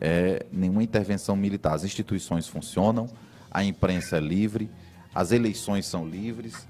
[0.00, 1.74] é, nenhuma intervenção militar.
[1.74, 3.08] As instituições funcionam,
[3.48, 4.68] a imprensa é livre,
[5.14, 6.66] as eleições são livres,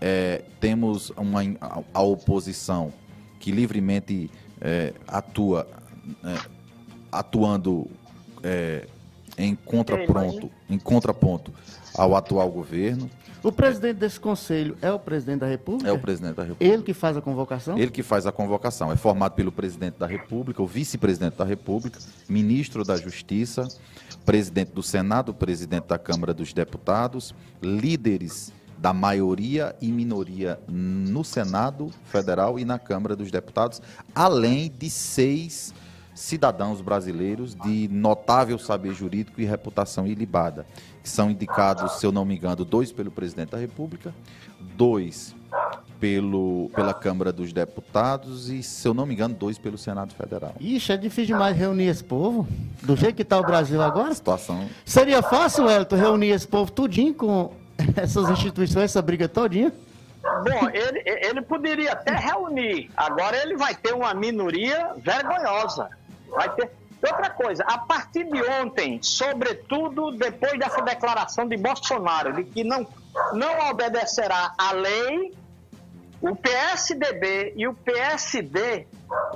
[0.00, 2.92] é, temos uma, a, a, oposição
[3.40, 5.66] que livremente é, atua,
[6.24, 6.38] é,
[7.10, 7.90] atuando
[8.44, 8.86] é,
[9.36, 11.52] em contraponto, em contraponto
[11.92, 13.10] ao atual governo.
[13.46, 15.88] O presidente desse conselho é o presidente da República?
[15.88, 16.64] É o presidente da República.
[16.64, 17.78] Ele que faz a convocação?
[17.78, 18.90] Ele que faz a convocação.
[18.90, 23.68] É formado pelo presidente da República, o vice-presidente da República, ministro da Justiça,
[24.24, 27.32] presidente do Senado, presidente da Câmara dos Deputados,
[27.62, 33.80] líderes da maioria e minoria no Senado Federal e na Câmara dos Deputados,
[34.12, 35.72] além de seis
[36.16, 40.66] cidadãos brasileiros de notável saber jurídico e reputação ilibada,
[41.02, 44.14] que são indicados, se eu não me engano, dois pelo presidente da República,
[44.58, 45.36] dois
[46.00, 50.54] pelo, pela Câmara dos Deputados e, se eu não me engano, dois pelo Senado Federal.
[50.58, 52.48] Ixi, é difícil demais reunir esse povo,
[52.82, 54.14] do jeito que está o Brasil agora.
[54.14, 54.66] Situação.
[54.84, 57.52] Seria fácil, Elton, reunir esse povo tudinho com
[57.94, 59.72] essas instituições, essa briga todinha?
[60.22, 62.90] Bom, ele, ele poderia até reunir.
[62.96, 65.88] Agora ele vai ter uma minoria vergonhosa.
[66.30, 66.70] Vai ter.
[67.06, 72.86] Outra coisa, a partir de ontem, sobretudo depois dessa declaração de Bolsonaro, de que não,
[73.34, 75.36] não obedecerá à lei,
[76.20, 78.86] o PSDB e o PSD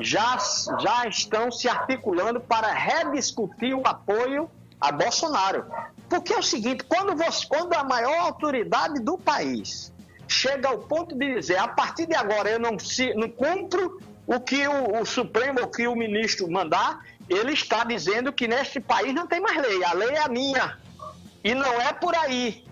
[0.00, 0.38] já,
[0.78, 4.50] já estão se articulando para rediscutir o apoio
[4.80, 5.66] a Bolsonaro.
[6.08, 9.92] Porque é o seguinte, quando, você, quando a maior autoridade do país
[10.26, 14.00] chega ao ponto de dizer, a partir de agora eu não, se, não cumpro
[14.32, 18.78] o que o, o Supremo, o que o ministro mandar, ele está dizendo que neste
[18.78, 20.78] país não tem mais lei, a lei é a minha.
[21.42, 22.64] E não é por aí.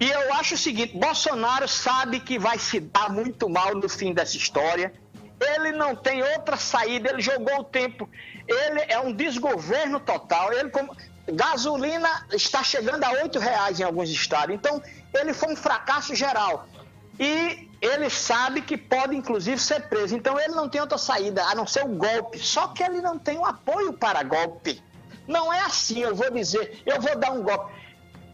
[0.00, 4.12] E eu acho o seguinte: Bolsonaro sabe que vai se dar muito mal no fim
[4.12, 4.92] dessa história.
[5.40, 8.10] Ele não tem outra saída, ele jogou o tempo.
[8.48, 10.52] Ele é um desgoverno total.
[10.52, 10.96] Ele, como,
[11.32, 14.52] gasolina está chegando a oito reais em alguns estados.
[14.52, 14.82] Então,
[15.14, 16.66] ele foi um fracasso geral.
[17.20, 20.16] E ele sabe que pode, inclusive, ser preso.
[20.16, 22.38] Então, ele não tem outra saída a não ser o golpe.
[22.38, 24.82] Só que ele não tem o apoio para golpe.
[25.26, 27.72] Não é assim, eu vou dizer, eu vou dar um golpe.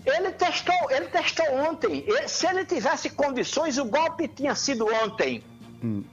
[0.06, 2.04] Ele testou, ele testou ontem.
[2.06, 5.42] Ele, se ele tivesse condições, o golpe tinha sido ontem.
[5.82, 6.04] Hum.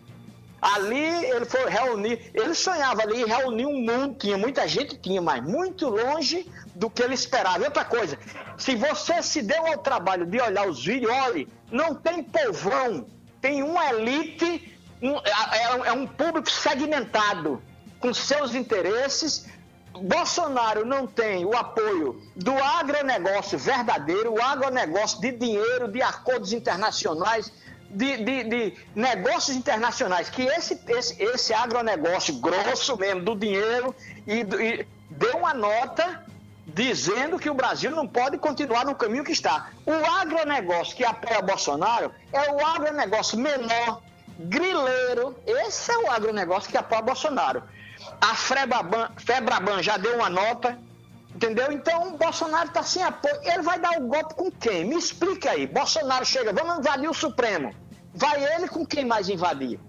[0.61, 5.43] Ali ele foi reunir, ele sonhava ali reunir um mundo, tinha muita gente, tinha, mas
[5.43, 7.61] muito longe do que ele esperava.
[7.61, 8.17] E outra coisa,
[8.57, 13.07] se você se deu ao trabalho de olhar os vídeos, olhe, não tem povão
[13.41, 17.61] tem uma elite, um, é, é um público segmentado
[17.99, 19.47] com seus interesses.
[19.93, 27.51] Bolsonaro não tem o apoio do agronegócio verdadeiro, o agronegócio de dinheiro, de acordos internacionais,
[27.89, 33.93] de, de, de negócios internacionais, que esse, esse, esse agronegócio grosso mesmo do dinheiro
[34.25, 36.25] e, e deu uma nota
[36.67, 39.69] dizendo que o Brasil não pode continuar no caminho que está.
[39.85, 44.01] O agronegócio que apoia Bolsonaro é o agronegócio menor,
[44.39, 45.35] grileiro.
[45.45, 47.63] Esse é o agronegócio que apoia Bolsonaro.
[48.19, 50.77] A Febraban, Febraban já deu uma nota,
[51.33, 51.71] entendeu?
[51.71, 53.39] Então Bolsonaro está sem apoio.
[53.43, 54.85] Ele vai dar o um golpe com quem?
[54.85, 55.67] Me explica aí.
[55.67, 57.73] Bolsonaro chega, vamos invadir o Supremo.
[58.13, 59.79] Vai ele com quem mais invadir?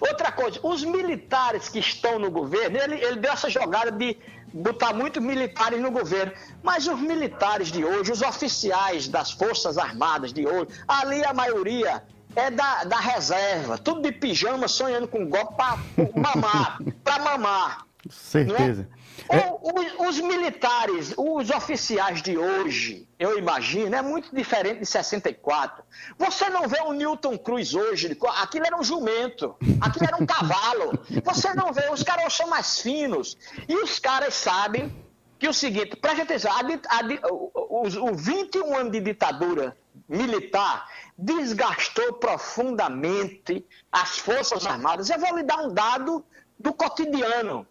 [0.00, 4.16] Outra coisa, os militares que estão no governo, ele, ele deu essa jogada de
[4.52, 6.32] botar muitos militares no governo.
[6.62, 12.02] Mas os militares de hoje, os oficiais das Forças Armadas de hoje, ali a maioria
[12.34, 15.78] é da, da reserva, tudo de pijama, sonhando com golpe para
[16.14, 17.86] mamar, para mamar.
[18.10, 18.88] Certeza.
[19.30, 19.50] É?
[19.60, 25.82] Os, os, militares, os oficiais de hoje, eu imagino, é muito diferente de 64.
[26.18, 30.98] Você não vê o Newton Cruz hoje, aquilo era um jumento, aquilo era um cavalo.
[31.24, 33.36] Você não vê, os caras são mais finos.
[33.68, 34.94] E os caras sabem
[35.38, 39.76] que o seguinte, preste atenção, a, a, o, o 21 anos de ditadura
[40.08, 45.10] militar desgastou profundamente as Forças Armadas.
[45.10, 46.24] Eu vou lhe dar um dado
[46.58, 47.66] do cotidiano.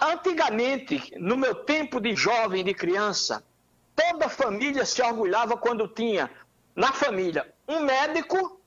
[0.00, 3.42] Antigamente, no meu tempo de jovem, de criança,
[3.94, 6.30] toda família se orgulhava quando tinha
[6.74, 8.60] na família um médico,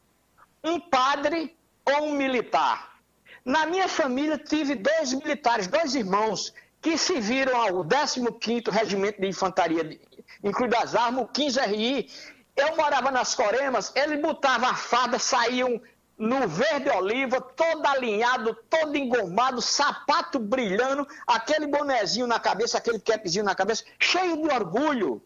[0.64, 3.00] um padre ou um militar.
[3.46, 9.28] Na minha família tive dois militares, dois irmãos, que se viram ao 15º Regimento de
[9.28, 10.00] Infantaria,
[10.44, 12.10] incluindo as armas, o 15 RI.
[12.56, 15.82] Eu morava nas Coremas, ele botava a farda, saíam
[16.20, 23.46] no verde oliva, todo alinhado, todo engomado, sapato brilhando, aquele bonezinho na cabeça, aquele capzinho
[23.46, 25.24] na cabeça, cheio de orgulho.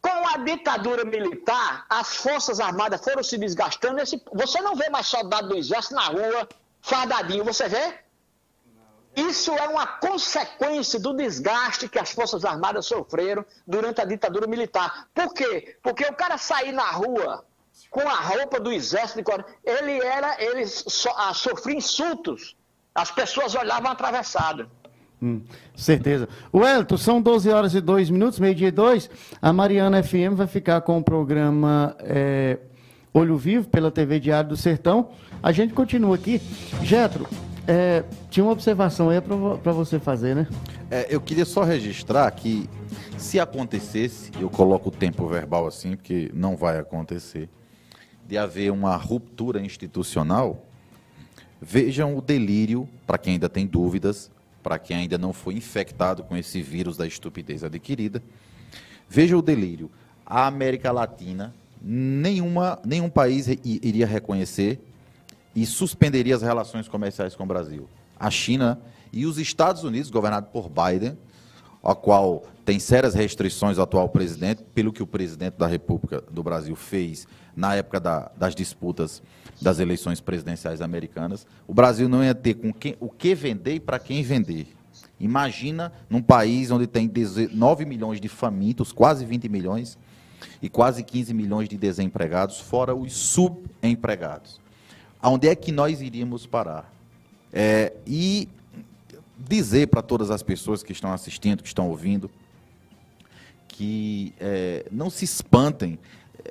[0.00, 4.00] Com a ditadura militar, as forças armadas foram se desgastando.
[4.00, 6.48] Esse, você não vê mais soldado do exército na rua,
[6.80, 7.98] fardadinho, você vê?
[9.16, 15.08] Isso é uma consequência do desgaste que as Forças Armadas sofreram durante a ditadura militar.
[15.12, 15.76] Por quê?
[15.82, 17.44] Porque o cara sair na rua
[17.90, 22.56] com a roupa do exército de ele era, ele so, ah, sofria insultos.
[22.94, 24.68] As pessoas olhavam atravessado.
[25.20, 25.42] Hum,
[25.74, 26.28] certeza.
[26.52, 29.10] O Elton, são 12 horas e 2 minutos, meio-dia e 2.
[29.40, 32.58] A Mariana FM vai ficar com o programa é,
[33.12, 35.10] Olho Vivo pela TV Diário do Sertão.
[35.42, 36.40] A gente continua aqui.
[36.82, 37.26] Getro,
[37.66, 40.46] é, tinha uma observação aí para você fazer, né?
[40.90, 42.68] É, eu queria só registrar que,
[43.16, 47.48] se acontecesse, eu coloco o tempo verbal assim, porque não vai acontecer
[48.28, 50.66] de haver uma ruptura institucional,
[51.60, 54.30] vejam o delírio, para quem ainda tem dúvidas,
[54.62, 58.22] para quem ainda não foi infectado com esse vírus da estupidez adquirida,
[59.08, 59.90] veja o delírio.
[60.26, 64.78] A América Latina, nenhuma, nenhum país iria reconhecer
[65.56, 67.88] e suspenderia as relações comerciais com o Brasil.
[68.20, 68.78] A China
[69.10, 71.16] e os Estados Unidos, governado por Biden,
[71.82, 76.42] a qual tem sérias restrições ao atual presidente, pelo que o presidente da República do
[76.42, 77.26] Brasil fez
[77.58, 79.20] na época da, das disputas
[79.60, 83.80] das eleições presidenciais americanas, o Brasil não ia ter com quem, o que vender e
[83.80, 84.68] para quem vender.
[85.18, 89.98] Imagina num país onde tem 19 milhões de famintos, quase 20 milhões,
[90.62, 94.60] e quase 15 milhões de desempregados, fora os subempregados.
[95.20, 96.92] Aonde é que nós iríamos parar?
[97.52, 98.48] É, e
[99.36, 102.30] dizer para todas as pessoas que estão assistindo, que estão ouvindo,
[103.66, 105.98] que é, não se espantem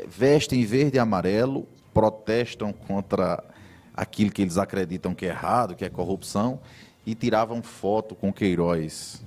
[0.08, 3.44] vestem verde e amarelo, protestam contra
[3.94, 6.60] aquilo que eles acreditam que é errado, que é corrupção,
[7.06, 9.24] e tiravam foto com Queiroz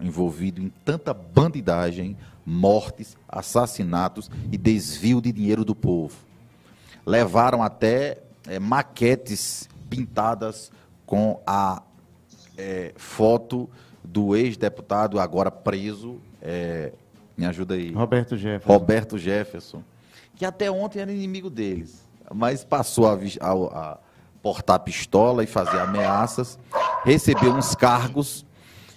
[0.00, 6.16] envolvido em tanta bandidagem, mortes, assassinatos e desvio de dinheiro do povo.
[7.06, 10.70] Levaram até é, maquetes pintadas
[11.06, 11.82] com a
[12.56, 13.68] é, foto
[14.02, 16.92] do ex-deputado agora preso, é,
[17.36, 17.92] me ajuda aí.
[17.92, 18.72] Roberto Jefferson.
[18.72, 19.82] Roberto Jefferson
[20.34, 23.98] que até ontem era inimigo deles, mas passou a, a, a
[24.42, 26.58] portar pistola e fazer ameaças,
[27.04, 28.44] recebeu uns cargos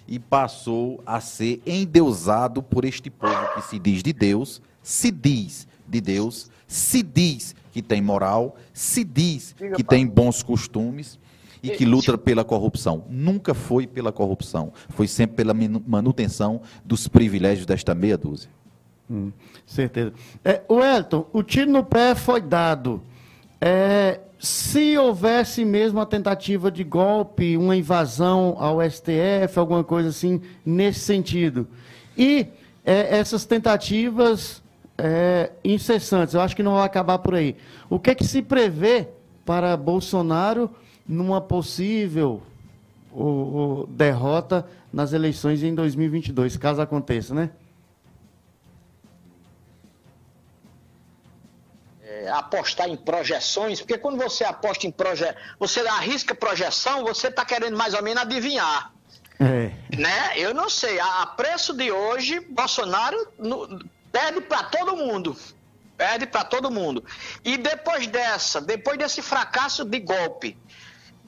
[0.08, 5.68] e passou a ser endeusado por este povo que se diz de Deus, se diz
[5.88, 11.20] de Deus, se diz que tem moral, se diz que tem bons costumes
[11.62, 13.06] e que luta pela corrupção.
[13.10, 18.50] Nunca foi pela corrupção, foi sempre pela manutenção dos privilégios desta meia dúzia.
[19.10, 19.32] Hum,
[19.66, 20.14] certeza.
[20.44, 23.02] É, o Elton, o tiro no pé foi dado.
[23.60, 30.42] É, se houvesse mesmo uma tentativa de golpe, uma invasão ao STF, alguma coisa assim,
[30.66, 31.68] nesse sentido.
[32.18, 32.48] E
[32.86, 34.62] é, essas tentativas
[34.98, 37.56] é, incessantes, eu acho que não vai acabar por aí.
[37.90, 39.08] O que é que se prevê
[39.46, 40.70] para Bolsonaro
[41.08, 42.42] numa possível
[43.12, 47.50] o, o derrota nas eleições em 2022, caso aconteça, né?
[52.28, 57.78] Apostar em projeções, porque quando você aposta em projeção, você arrisca projeção, você está querendo
[57.78, 58.92] mais ou menos adivinhar.
[59.40, 59.72] É.
[59.96, 60.34] Né?
[60.36, 61.00] Eu não sei.
[61.00, 63.80] A, preço de hoje, Bolsonaro no,
[64.12, 65.38] perde para todo mundo.
[65.96, 67.04] Perde para todo mundo.
[67.44, 70.58] E depois dessa, depois desse fracasso de golpe,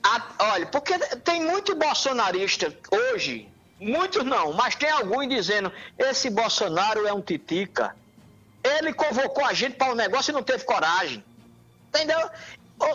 [0.04, 0.22] a,
[0.54, 7.14] olha, porque tem muito bolsonarista hoje, muitos não, mas tem alguns dizendo: esse Bolsonaro é
[7.14, 7.96] um titica.
[8.80, 11.24] Ele convocou a gente para um negócio e não teve coragem.
[11.90, 12.30] Entendeu?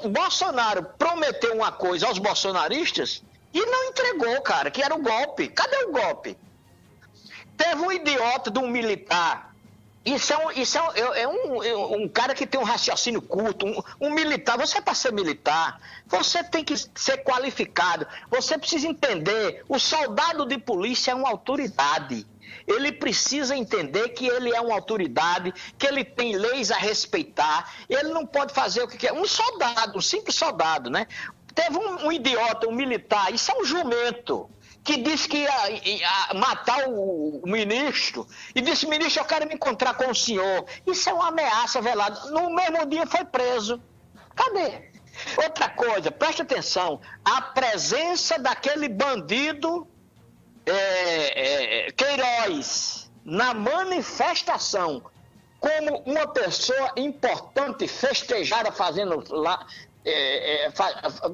[0.02, 3.22] O Bolsonaro prometeu uma coisa aos bolsonaristas
[3.52, 5.48] e não entregou, cara, que era o golpe.
[5.48, 6.38] Cadê o golpe?
[7.56, 9.54] Teve um idiota de um militar.
[10.04, 13.22] Isso é um, isso é um, é um, é um cara que tem um raciocínio
[13.22, 14.58] curto, um, um militar.
[14.58, 18.06] Você, é para ser militar, você tem que ser qualificado.
[18.30, 22.26] Você precisa entender: o soldado de polícia é uma autoridade.
[22.66, 27.72] Ele precisa entender que ele é uma autoridade, que ele tem leis a respeitar.
[27.88, 29.12] Ele não pode fazer o que quer.
[29.12, 31.06] Um soldado, um simples soldado, né?
[31.54, 34.50] Teve um, um idiota, um militar, isso é um jumento,
[34.82, 39.54] que disse que ia, ia, matar o, o, ministro, e disse, ministro, eu quero me
[39.54, 40.66] encontrar com o senhor.
[40.86, 42.30] Isso é uma ameaça velada.
[42.30, 43.80] No mesmo dia foi preso.
[44.34, 44.92] Cadê?
[45.36, 49.86] Outra coisa, preste atenção, a presença daquele bandido
[50.66, 55.02] é, é, Queiroz na manifestação
[55.58, 59.66] como uma pessoa importante festejada fazendo lá
[60.04, 60.70] é, é,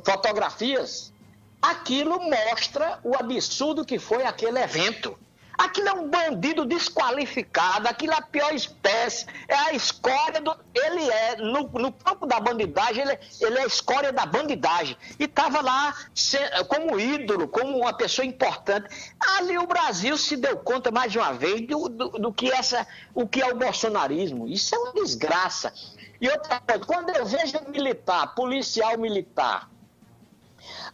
[0.04, 1.12] fotografias,
[1.60, 5.18] aquilo mostra o absurdo que foi aquele evento.
[5.60, 10.56] Aquilo é um bandido desqualificado, aquilo é a pior espécie, é a escória do.
[10.74, 14.96] Ele é, no, no campo da bandidagem, ele, ele é a escória da bandidagem.
[15.18, 18.88] E estava lá se, como ídolo, como uma pessoa importante.
[19.36, 22.86] Ali o Brasil se deu conta mais de uma vez do, do, do que essa,
[23.14, 24.48] o que é o bolsonarismo.
[24.48, 25.74] Isso é uma desgraça.
[26.18, 29.68] E outra coisa, quando eu vejo militar, policial militar,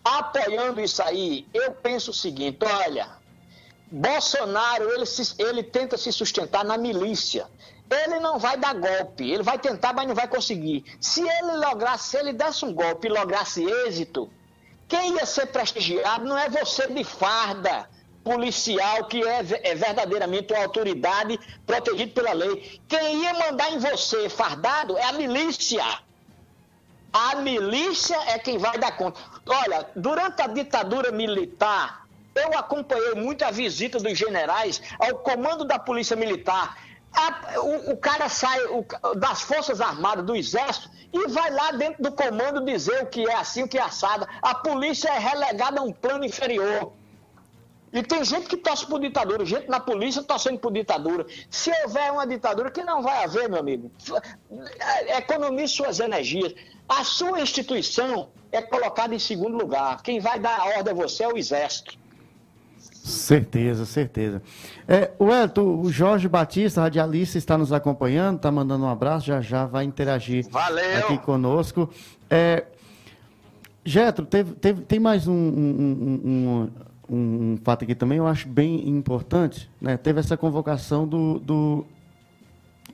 [0.05, 3.25] apoiando isso aí, eu penso o seguinte: olha,
[3.91, 7.47] Bolsonaro ele, se, ele tenta se sustentar na milícia.
[7.89, 10.85] Ele não vai dar golpe, ele vai tentar, mas não vai conseguir.
[11.01, 14.29] Se ele lograsse, se ele desse um golpe e lograsse êxito,
[14.89, 17.89] quem ia ser prestigiado não é você de farda,
[18.25, 22.81] policial que é, é verdadeiramente uma autoridade protegida pela lei.
[22.89, 25.85] Quem ia mandar em você fardado é a milícia.
[27.13, 29.21] A milícia é quem vai dar conta.
[29.47, 32.06] Olha, durante a ditadura militar,
[32.37, 36.77] eu acompanhei muito a visita dos generais ao comando da Polícia Militar.
[37.13, 38.85] A, o, o, cara sai o,
[39.17, 43.35] das Forças Armadas, do Exército, e vai lá dentro do comando dizer o que é
[43.35, 44.27] assim, o que é assado.
[44.43, 46.93] A polícia é relegada a um plano inferior.
[47.93, 51.25] E tem gente que torce por ditadura, gente na polícia torcendo por ditadura.
[51.49, 53.91] Se houver uma ditadura, que não vai haver, meu amigo,
[55.17, 56.53] economize suas energias.
[56.87, 60.03] A sua instituição é colocada em segundo lugar.
[60.03, 61.97] Quem vai dar a ordem a você é o Exército.
[63.07, 64.43] Certeza, certeza.
[64.89, 69.41] É, o Elton, o Jorge Batista, radialista, está nos acompanhando, está mandando um abraço, já
[69.41, 70.99] já vai interagir Valeu.
[70.99, 71.89] aqui conosco.
[72.29, 72.65] É,
[73.85, 76.69] Getro, teve, teve, tem mais um, um,
[77.09, 79.97] um, um, fato aqui também, eu acho bem importante, né?
[79.97, 81.87] Teve essa convocação do, do,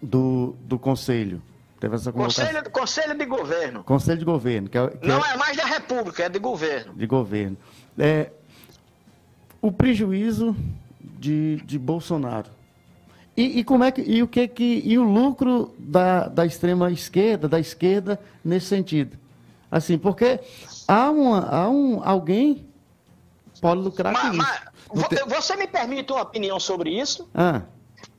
[0.02, 1.40] do, do Conselho.
[1.80, 2.44] Teve essa convocação.
[2.44, 3.82] Conselho, conselho de Governo.
[3.84, 4.68] Conselho de Governo.
[4.68, 5.32] Que é, que Não é...
[5.32, 5.36] é...
[5.38, 6.92] mais da República, é de Governo.
[6.94, 7.56] De Governo.
[7.98, 8.30] É,
[9.62, 10.56] o prejuízo
[11.00, 12.50] de, de Bolsonaro.
[13.36, 16.90] E, e, como é que, e o que que e o lucro da, da extrema
[16.90, 19.16] esquerda, da esquerda nesse sentido?
[19.70, 20.38] Assim, porque
[20.86, 22.66] há, uma, há um, alguém
[23.58, 24.36] pode lucrar mas,
[24.86, 25.26] com isso.
[25.26, 27.26] você me permite uma opinião sobre isso?
[27.34, 27.62] Ah.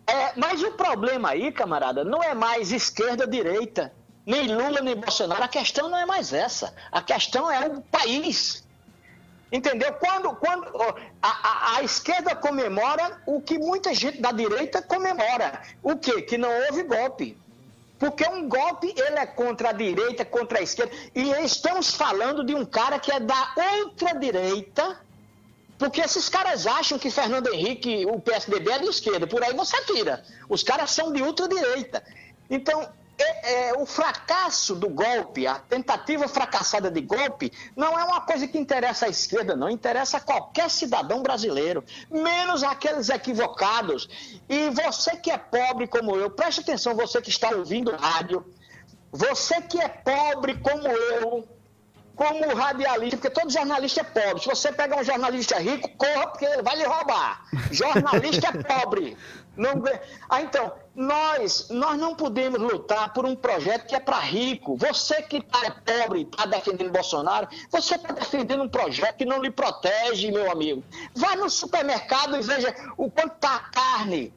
[0.08, 3.94] É, mas o problema aí, camarada, não é mais esquerda-direita,
[4.26, 5.44] nem Lula, nem Bolsonaro.
[5.44, 6.74] A questão não é mais essa.
[6.91, 8.64] A questão é o país.
[9.54, 9.93] Entendeu?
[9.93, 10.66] Quando, quando
[11.22, 15.62] a, a, a, esquerda comemora o que muita gente da direita comemora.
[15.84, 16.24] O quê?
[16.24, 17.38] Que não houve golpe.
[17.99, 20.91] Porque um golpe, ele é contra a direita, contra a esquerda.
[21.14, 24.99] E estamos falando de um cara que é da outra direita,
[25.78, 29.80] porque esses caras acham que Fernando Henrique, o PSDB é de esquerda, por aí você
[29.86, 30.24] tira.
[30.49, 32.04] Os caras são de ultradireita.
[32.49, 38.22] Então, é, é, o fracasso do golpe, a tentativa fracassada de golpe, não é uma
[38.22, 39.70] coisa que interessa à esquerda, não.
[39.70, 44.09] Interessa a qualquer cidadão brasileiro, menos aqueles equivocados.
[44.49, 48.45] E você que é pobre como eu, preste atenção, você que está ouvindo rádio,
[49.11, 51.47] você que é pobre como eu,
[52.16, 54.41] como radialista, porque todo jornalista é pobre.
[54.41, 57.45] Se você pegar um jornalista rico, corra, porque ele vai lhe roubar.
[57.72, 59.18] Jornalista é pobre.
[59.56, 59.84] Não...
[60.30, 64.76] Ah, então, nós, nós não podemos lutar por um projeto que é para rico.
[64.78, 69.26] Você que tá, é pobre e está defendendo Bolsonaro, você está defendendo um projeto que
[69.26, 70.84] não lhe protege, meu amigo.
[71.16, 74.34] Vá no supermercado e veja o quanto está a carne.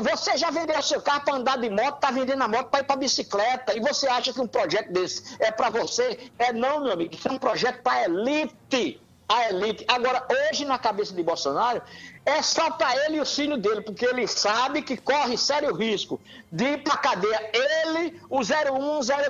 [0.00, 2.84] Você já vendeu seu carro para andar de moto, está vendendo a moto para ir
[2.84, 6.30] para bicicleta, e você acha que um projeto desse é para você?
[6.38, 9.00] É não, meu amigo, isso é um projeto para a elite.
[9.28, 9.84] A elite.
[9.88, 11.82] Agora, hoje, na cabeça de Bolsonaro,
[12.26, 16.18] é só para ele e o filho dele, porque ele sabe que corre sério risco
[16.50, 17.50] de ir para a cadeia.
[17.52, 18.42] Ele, o 01,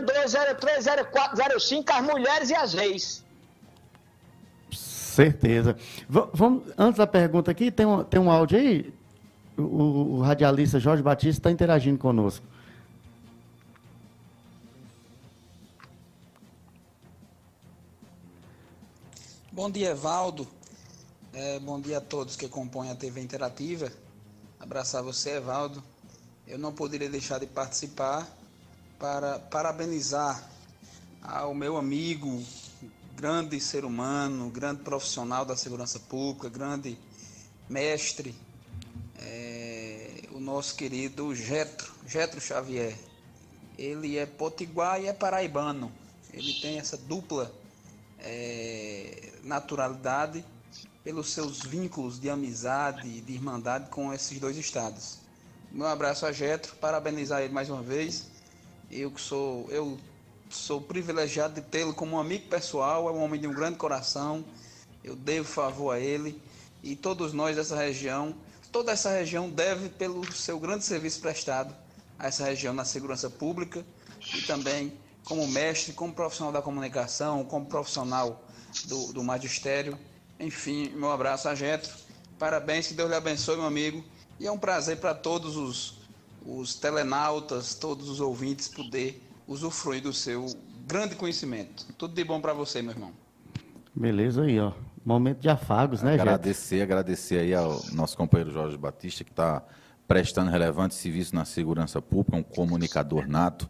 [0.05, 3.25] 02, 03, 04, 05, as mulheres e as reis.
[4.71, 5.77] Certeza.
[6.09, 8.93] V vamos, antes da pergunta aqui, tem um, tem um áudio aí?
[9.57, 9.63] O,
[10.17, 12.45] o radialista Jorge Batista está interagindo conosco.
[19.53, 20.49] Bom dia, Evaldo.
[21.37, 23.91] É, bom dia a todos que compõem a TV Interativa.
[24.61, 25.83] Abraçar você, Evaldo.
[26.47, 28.25] Eu não poderia deixar de participar
[29.01, 30.49] para parabenizar
[31.21, 32.41] ao meu amigo,
[33.17, 36.97] grande ser humano, grande profissional da segurança pública, grande
[37.69, 38.33] mestre,
[39.19, 42.97] é, o nosso querido Getro, Getro Xavier.
[43.77, 45.91] Ele é potiguar e é paraibano.
[46.33, 47.53] Ele tem essa dupla
[48.21, 50.45] é, naturalidade
[51.05, 55.19] pelos seus vínculos de amizade e de irmandade com esses dois estados.
[55.71, 58.29] Meu abraço a Getro, parabenizar ele mais uma vez.
[58.91, 59.99] Eu que sou, eu
[60.49, 64.45] sou privilegiado de tê-lo como um amigo pessoal, é um homem de um grande coração.
[65.05, 66.41] Eu devo favor a ele
[66.83, 68.35] e todos nós dessa região
[68.75, 71.73] toda essa região deve pelo seu grande serviço prestado
[72.19, 73.87] a essa região na segurança pública
[74.35, 74.93] e também
[75.23, 78.43] como mestre, como profissional da comunicação, como profissional
[78.87, 79.97] do, do magistério.
[80.45, 81.91] Enfim, meu abraço a Getro.
[82.39, 84.05] Parabéns, que Deus lhe abençoe, meu amigo.
[84.39, 85.99] E é um prazer para todos os,
[86.45, 90.47] os telenautas, todos os ouvintes poder usufruir do seu
[90.87, 91.87] grande conhecimento.
[91.97, 93.13] Tudo de bom para você, meu irmão.
[93.95, 94.73] Beleza aí, ó.
[95.03, 99.63] Momento de afagos, né, Agradecer, agradecer aí ao nosso companheiro Jorge Batista, que está
[100.07, 103.69] prestando relevante serviço na segurança pública, um comunicador nato,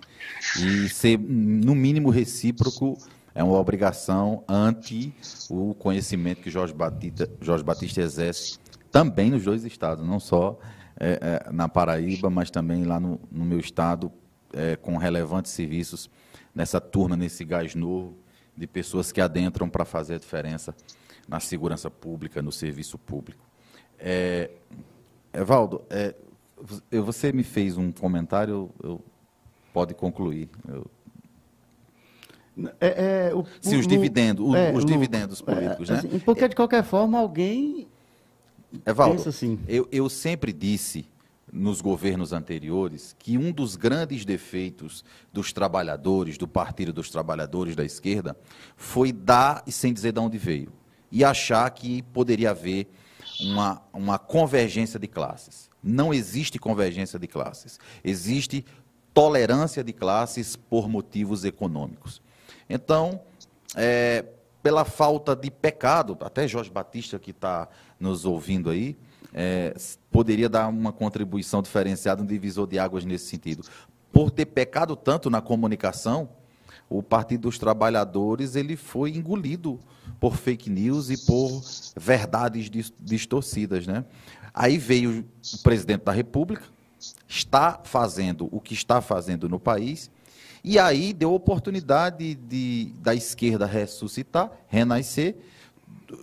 [0.59, 2.99] e ser, no mínimo, recíproco
[3.35, 5.12] é uma obrigação ante
[5.51, 8.59] o conhecimento que Jorge Batista, Jorge Batista exerce
[8.91, 10.59] também nos dois estados, não só
[10.99, 14.12] é, é, na Paraíba, mas também lá no, no meu estado,
[14.53, 16.09] é, com relevantes serviços
[16.55, 18.16] nessa turma, nesse gás novo,
[18.57, 20.74] de pessoas que adentram para fazer a diferença
[21.26, 23.45] na segurança pública, no serviço público.
[23.99, 24.51] É,
[25.32, 26.14] Evaldo, é,
[26.91, 29.03] você me fez um comentário, eu,
[29.72, 30.49] pode concluir.
[30.68, 30.87] Eu...
[32.81, 35.99] É, é, o, Sim, os, dividendos, os, é, os dividendos é, políticos, né?
[35.99, 37.89] Assim, porque, de qualquer forma, alguém
[38.87, 39.59] Evaldo, pensa assim.
[39.69, 41.07] Eu, eu sempre disse
[41.53, 47.85] nos governos anteriores que um dos grandes defeitos dos trabalhadores, do Partido dos Trabalhadores da
[47.85, 48.37] esquerda,
[48.77, 50.73] foi dar e sem dizer de onde veio
[51.13, 52.89] e achar que poderia haver
[53.41, 55.71] uma, uma convergência de classes.
[55.83, 57.79] Não existe convergência de classes.
[58.03, 58.65] Existe
[59.13, 62.21] tolerância de classes por motivos econômicos.
[62.69, 63.21] Então,
[63.75, 64.25] é,
[64.62, 68.97] pela falta de pecado, até Jorge Batista, que está nos ouvindo aí,
[69.33, 69.75] é,
[70.11, 73.65] poderia dar uma contribuição diferenciada, um divisor de águas nesse sentido.
[74.12, 76.29] Por ter pecado tanto na comunicação,
[76.89, 79.81] o Partido dos Trabalhadores ele foi engolido
[80.21, 81.62] por fake news e por
[81.97, 84.05] verdades distorcidas, né?
[84.53, 86.65] Aí veio o presidente da República,
[87.27, 90.11] está fazendo o que está fazendo no país,
[90.65, 95.37] e aí deu oportunidade de, da esquerda ressuscitar, renascer,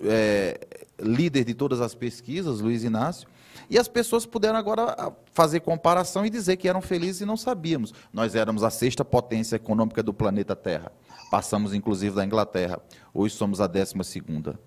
[0.04, 0.60] é,
[1.00, 3.28] líder de todas as pesquisas, Luiz Inácio,
[3.70, 7.38] e as pessoas puderam agora ah, fazer comparação e dizer que eram felizes e não
[7.38, 7.94] sabíamos.
[8.12, 10.92] Nós éramos a sexta potência econômica do planeta Terra.
[11.30, 12.82] Passamos, inclusive, da Inglaterra.
[13.14, 14.60] Hoje somos a décima segunda.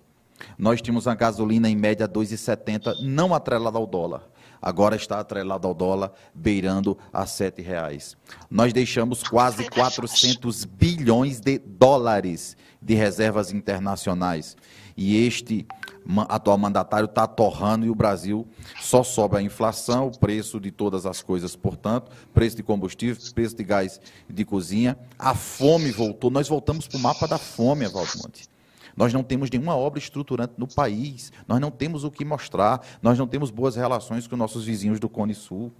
[0.57, 4.23] Nós tínhamos a gasolina em média 2,70, não atrelada ao dólar.
[4.61, 8.15] Agora está atrelada ao dólar, beirando a R$ reais.
[8.49, 14.55] Nós deixamos quase 400 bilhões de dólares de reservas internacionais
[14.97, 15.65] e este
[16.29, 18.47] atual mandatário está torrando e o Brasil
[18.79, 23.55] só sobe a inflação, o preço de todas as coisas, portanto, preço de combustível, preço
[23.55, 23.99] de gás
[24.29, 28.54] de cozinha, a fome voltou, nós voltamos para o mapa da fome, Evaldo Monte.
[28.95, 33.17] Nós não temos nenhuma obra estruturante no país, nós não temos o que mostrar, nós
[33.17, 35.71] não temos boas relações com nossos vizinhos do Cone Sul.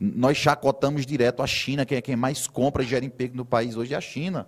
[0.00, 3.76] Nós chacotamos direto a China, quem é quem mais compra e gera emprego no país
[3.76, 4.46] hoje é a China.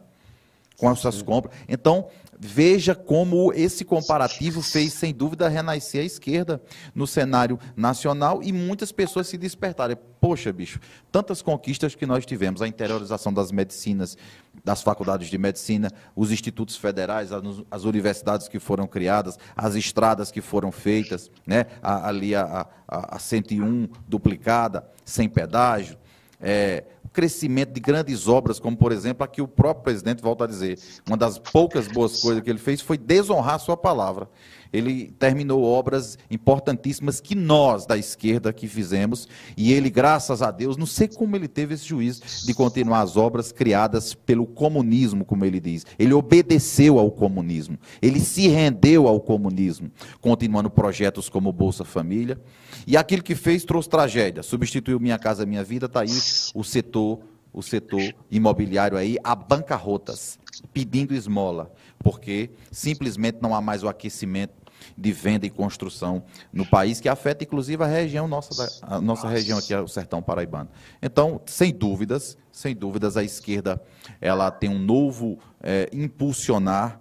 [0.79, 1.53] com as suas compras.
[1.69, 2.07] Então,
[2.41, 6.63] Veja como esse comparativo fez, sem dúvida, renascer a esquerda
[6.95, 9.97] no cenário nacional e muitas pessoas se despertarem.
[10.21, 10.79] Poxa, bicho,
[11.11, 14.17] tantas conquistas que nós tivemos, a interiorização das medicinas,
[14.65, 17.31] das faculdades de medicina, os institutos federais,
[17.71, 21.67] as, universidades que foram criadas, as estradas que foram feitas, né?
[21.83, 25.99] ali a, a, a 101 duplicada, sem pedágio.
[26.41, 26.85] É,
[27.19, 31.17] crescimento de grandes obras, como por exemplo aqui o próprio presidente volta a dizer, uma
[31.17, 34.29] das poucas boas coisas que ele fez foi desonrar a sua palavra
[34.73, 40.77] ele terminou obras importantíssimas que nós da esquerda que fizemos, e ele, graças a Deus,
[40.77, 45.45] não sei como ele teve esse juízo de continuar as obras criadas pelo comunismo, como
[45.45, 45.87] ele diz.
[45.99, 49.91] Ele obedeceu ao comunismo, ele se rendeu ao comunismo,
[50.21, 52.41] continuando projetos como Bolsa Família.
[52.89, 56.19] E aquilo que fez trouxe tragédia, substituiu Minha Casa Minha Vida, está aí
[56.55, 57.21] o setor
[57.53, 60.39] o setor imobiliário aí a bancarrotas,
[60.73, 64.55] pedindo esmola, porque simplesmente não há mais o aquecimento
[64.97, 69.59] de venda e construção no país, que afeta inclusive a região nossa, a nossa região
[69.59, 70.71] aqui, o sertão paraibano.
[71.03, 73.83] Então, sem dúvidas, sem dúvidas, a esquerda
[74.19, 76.99] ela tem um novo é, impulsionar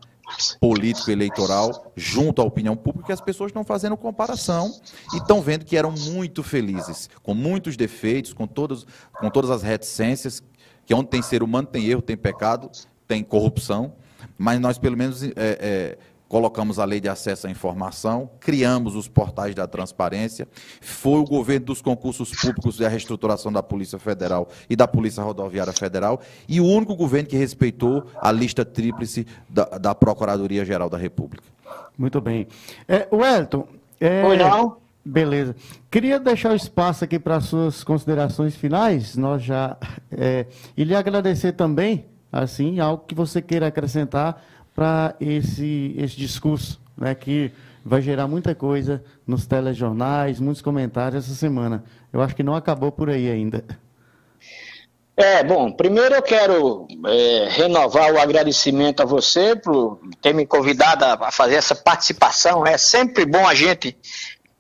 [0.60, 4.74] político eleitoral junto à opinião pública, as pessoas estão fazendo comparação
[5.14, 8.86] e estão vendo que eram muito felizes, com muitos defeitos, com todas,
[9.20, 10.44] com todas as reticências,
[10.86, 12.70] que onde tem ser humano tem erro, tem pecado,
[13.08, 13.94] tem corrupção,
[14.38, 15.98] mas nós pelo menos é, é,
[16.28, 20.48] colocamos a lei de acesso à informação, criamos os portais da transparência,
[20.82, 25.24] foi o governo dos concursos públicos e a reestruturação da Polícia Federal e da Polícia
[25.24, 30.98] Rodoviária Federal, e o único governo que respeitou a lista tríplice da, da Procuradoria-Geral da
[30.98, 31.44] República.
[31.98, 32.48] Muito bem.
[32.88, 33.68] É, Wellington.
[34.00, 34.24] É...
[34.24, 34.78] Oi, não?
[35.04, 35.56] Beleza.
[35.90, 39.78] Queria deixar o espaço aqui para as suas considerações finais, nós já.
[40.12, 44.44] É, e lhe agradecer também, assim, algo que você queira acrescentar
[44.78, 47.52] para esse, esse discurso, né, que
[47.84, 51.84] vai gerar muita coisa nos telejornais, muitos comentários essa semana.
[52.14, 53.66] Eu acho que não acabou por aí ainda.
[55.16, 61.06] É, bom, primeiro eu quero é, renovar o agradecimento a você por ter me convidado
[61.06, 62.64] a fazer essa participação.
[62.64, 63.98] É sempre bom a gente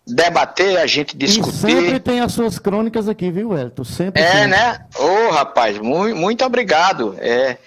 [0.03, 1.49] debater, a gente discutir.
[1.49, 3.84] E sempre tem as suas crônicas aqui, viu, Elton?
[3.84, 4.20] Sempre.
[4.24, 4.47] É, tem.
[4.47, 4.80] né?
[4.97, 7.15] Ô, oh, rapaz, muito, muito obrigado.
[7.20, 7.59] É,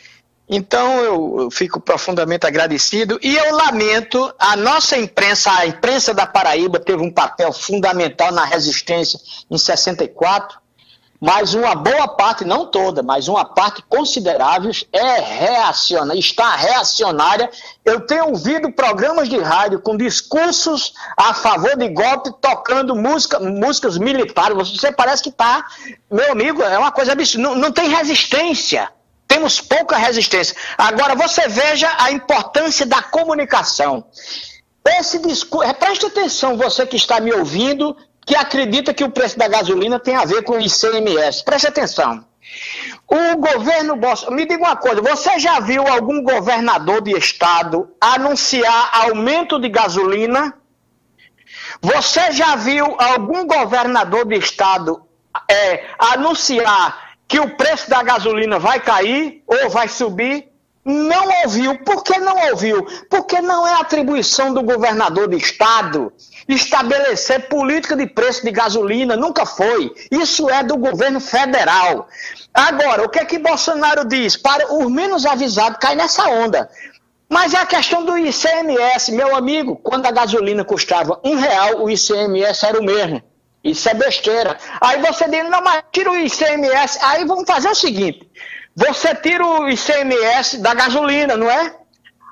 [0.53, 6.81] então eu, fico profundamente agradecido e eu lamento a nossa imprensa, a imprensa da Paraíba
[6.81, 10.59] teve um papel fundamental na resistência em 64,
[11.21, 17.49] mas uma boa parte, não toda, mas uma parte considerável é reacionária, está reacionária.
[17.85, 23.99] Eu tenho ouvido programas de rádio com discursos a favor de golpe, tocando música, músicas
[23.99, 24.57] militares.
[24.57, 25.65] Você parece que está,
[26.11, 28.91] meu amigo, é uma coisa absurda, não, não tem resistência.
[29.31, 30.57] Temos pouca resistência.
[30.77, 34.05] Agora, você veja a importância da comunicação.
[34.85, 39.39] Esse discurso, é, preste atenção, você que está me ouvindo, que acredita que o preço
[39.39, 41.45] da gasolina tem a ver com o ICMS.
[41.45, 42.25] Preste atenção.
[43.07, 48.91] O governo Bolsonaro, me diga uma coisa, você já viu algum governador de estado anunciar
[49.05, 50.55] aumento de gasolina?
[51.81, 55.01] Você já viu algum governador de estado
[55.49, 60.49] é, anunciar que o preço da gasolina vai cair ou vai subir?
[60.85, 61.79] Não ouviu.
[61.85, 62.85] Por que não ouviu?
[63.09, 66.13] Porque não é atribuição do governador de estado
[66.49, 69.95] estabelecer política de preço de gasolina, nunca foi.
[70.11, 72.09] Isso é do governo federal.
[72.53, 74.37] Agora, o que é que Bolsonaro diz?
[74.37, 76.69] Para os menos avisados cair nessa onda.
[77.29, 79.77] Mas é a questão do ICMS, meu amigo.
[79.77, 83.23] Quando a gasolina custava um real, o ICMS era o mesmo.
[83.63, 84.57] Isso é besteira.
[84.81, 86.99] Aí você diz, não, mas tira o ICMS.
[87.03, 88.29] Aí vamos fazer o seguinte:
[88.75, 91.75] você tira o ICMS da gasolina, não é?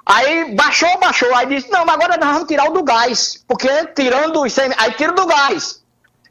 [0.07, 1.35] Aí baixou, baixou.
[1.35, 3.45] Aí disse, não, mas agora nós vamos tirar o do gás.
[3.47, 5.83] Porque tirando o ICMS, aí tira do gás.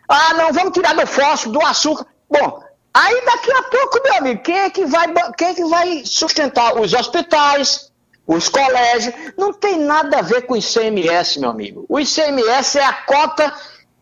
[0.10, 2.08] Ah, não, vamos tirar do fósforo, do açúcar.
[2.30, 6.02] Bom, aí daqui a pouco, meu amigo, quem é que vai, quem é que vai
[6.06, 6.80] sustentar?
[6.80, 7.92] Os hospitais,
[8.26, 9.14] os colégios.
[9.38, 11.86] Não tem nada a ver com o ICMS, meu amigo.
[11.88, 13.54] O ICMS é a cota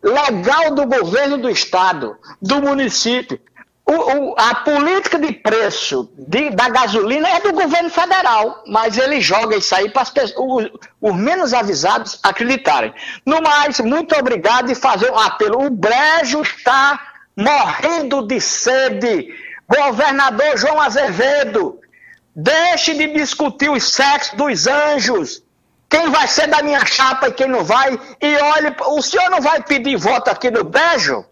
[0.02, 3.40] legal do governo do estado, do município.
[3.88, 9.20] O, o, a política de preço de, da gasolina é do governo federal, mas ele
[9.20, 10.68] joga isso aí para pessoas,
[11.00, 12.92] os, menos avisados acreditarem.
[13.24, 15.64] No mais, muito obrigado e fazer um apelo.
[15.64, 17.00] O Brejo está
[17.36, 19.28] morrendo de sede.
[19.68, 21.78] Governador João Azevedo,
[22.34, 25.45] deixe de discutir os sexos dos anjos
[25.88, 27.98] quem vai ser da minha chapa e quem não vai.
[28.20, 31.24] E olhe, o senhor não vai pedir voto aqui no Bejo?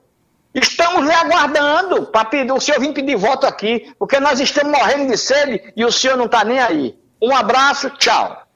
[0.54, 5.10] Estamos lhe aguardando para pedir, o senhor vir pedir voto aqui, porque nós estamos morrendo
[5.10, 6.96] de sede e o senhor não está nem aí.
[7.20, 8.46] Um abraço, tchau.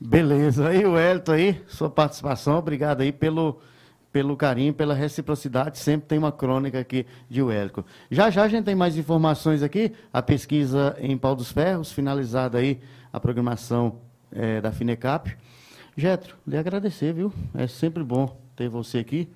[0.00, 3.60] Beleza, aí o Elton aí, sua participação, obrigado aí pelo,
[4.10, 7.84] pelo carinho, pela reciprocidade, sempre tem uma crônica aqui de Wellington.
[8.10, 12.58] Já já a gente tem mais informações aqui, a pesquisa em Pau dos Ferros, finalizada
[12.58, 12.80] aí
[13.12, 14.00] a programação
[14.32, 15.36] é, da Finecap.
[15.96, 17.32] Getro, lhe agradecer, viu?
[17.54, 19.28] É sempre bom ter você aqui.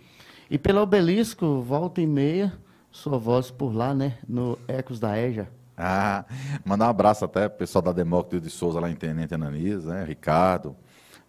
[0.51, 2.53] E pelo obelisco, volta e meia,
[2.91, 4.19] sua voz por lá, né?
[4.29, 5.49] No Ecos da EJA.
[5.77, 6.25] Ah,
[6.65, 10.05] mandar um abraço até pro pessoal da Demócrito de Souza lá em Tenente Ananias, né?
[10.05, 10.75] Ricardo,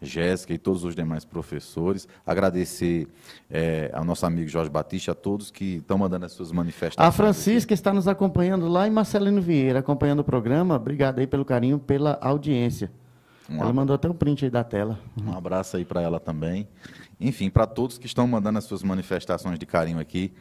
[0.02, 2.08] Jéssica e todos os demais professores.
[2.26, 3.08] Agradecer
[3.50, 7.08] é, ao nosso amigo Jorge Batista, a todos que estão mandando as suas manifestações.
[7.08, 10.76] A Francisca está nos acompanhando lá em Marcelino Vieira, acompanhando o programa.
[10.76, 12.90] Obrigado aí pelo carinho, pela audiência.
[13.50, 15.00] Um ela mandou até um print aí da tela.
[15.22, 16.68] Um abraço aí para ela também.
[17.20, 20.34] Enfim, para todos que estão mandando as suas manifestações de carinho aqui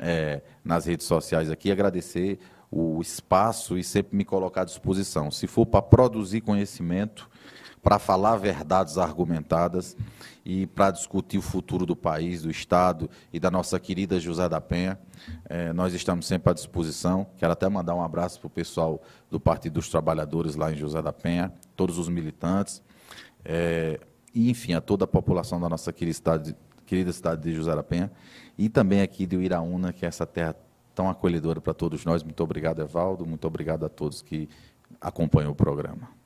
[0.00, 2.38] é, nas redes sociais aqui, agradecer
[2.70, 5.30] o espaço e sempre me colocar à disposição.
[5.30, 7.28] Se for para produzir conhecimento,
[7.82, 9.96] para falar verdades argumentadas
[10.46, 14.60] e para discutir o futuro do país, do Estado e da nossa querida José da
[14.60, 14.96] Penha,
[15.46, 17.26] é, nós estamos sempre à disposição.
[17.36, 21.02] Quero até mandar um abraço para o pessoal do Partido dos Trabalhadores lá em José
[21.02, 22.80] da Penha, todos os militantes,
[23.44, 23.98] é,
[24.32, 27.82] e, enfim, a toda a população da nossa querida cidade, querida cidade de José da
[27.82, 28.12] Penha,
[28.56, 30.54] e também aqui de Uiraúna, que é essa terra
[30.94, 32.22] tão acolhedora para todos nós.
[32.22, 33.26] Muito obrigado, Evaldo.
[33.26, 34.48] Muito obrigado a todos que
[35.00, 36.16] acompanham o programa.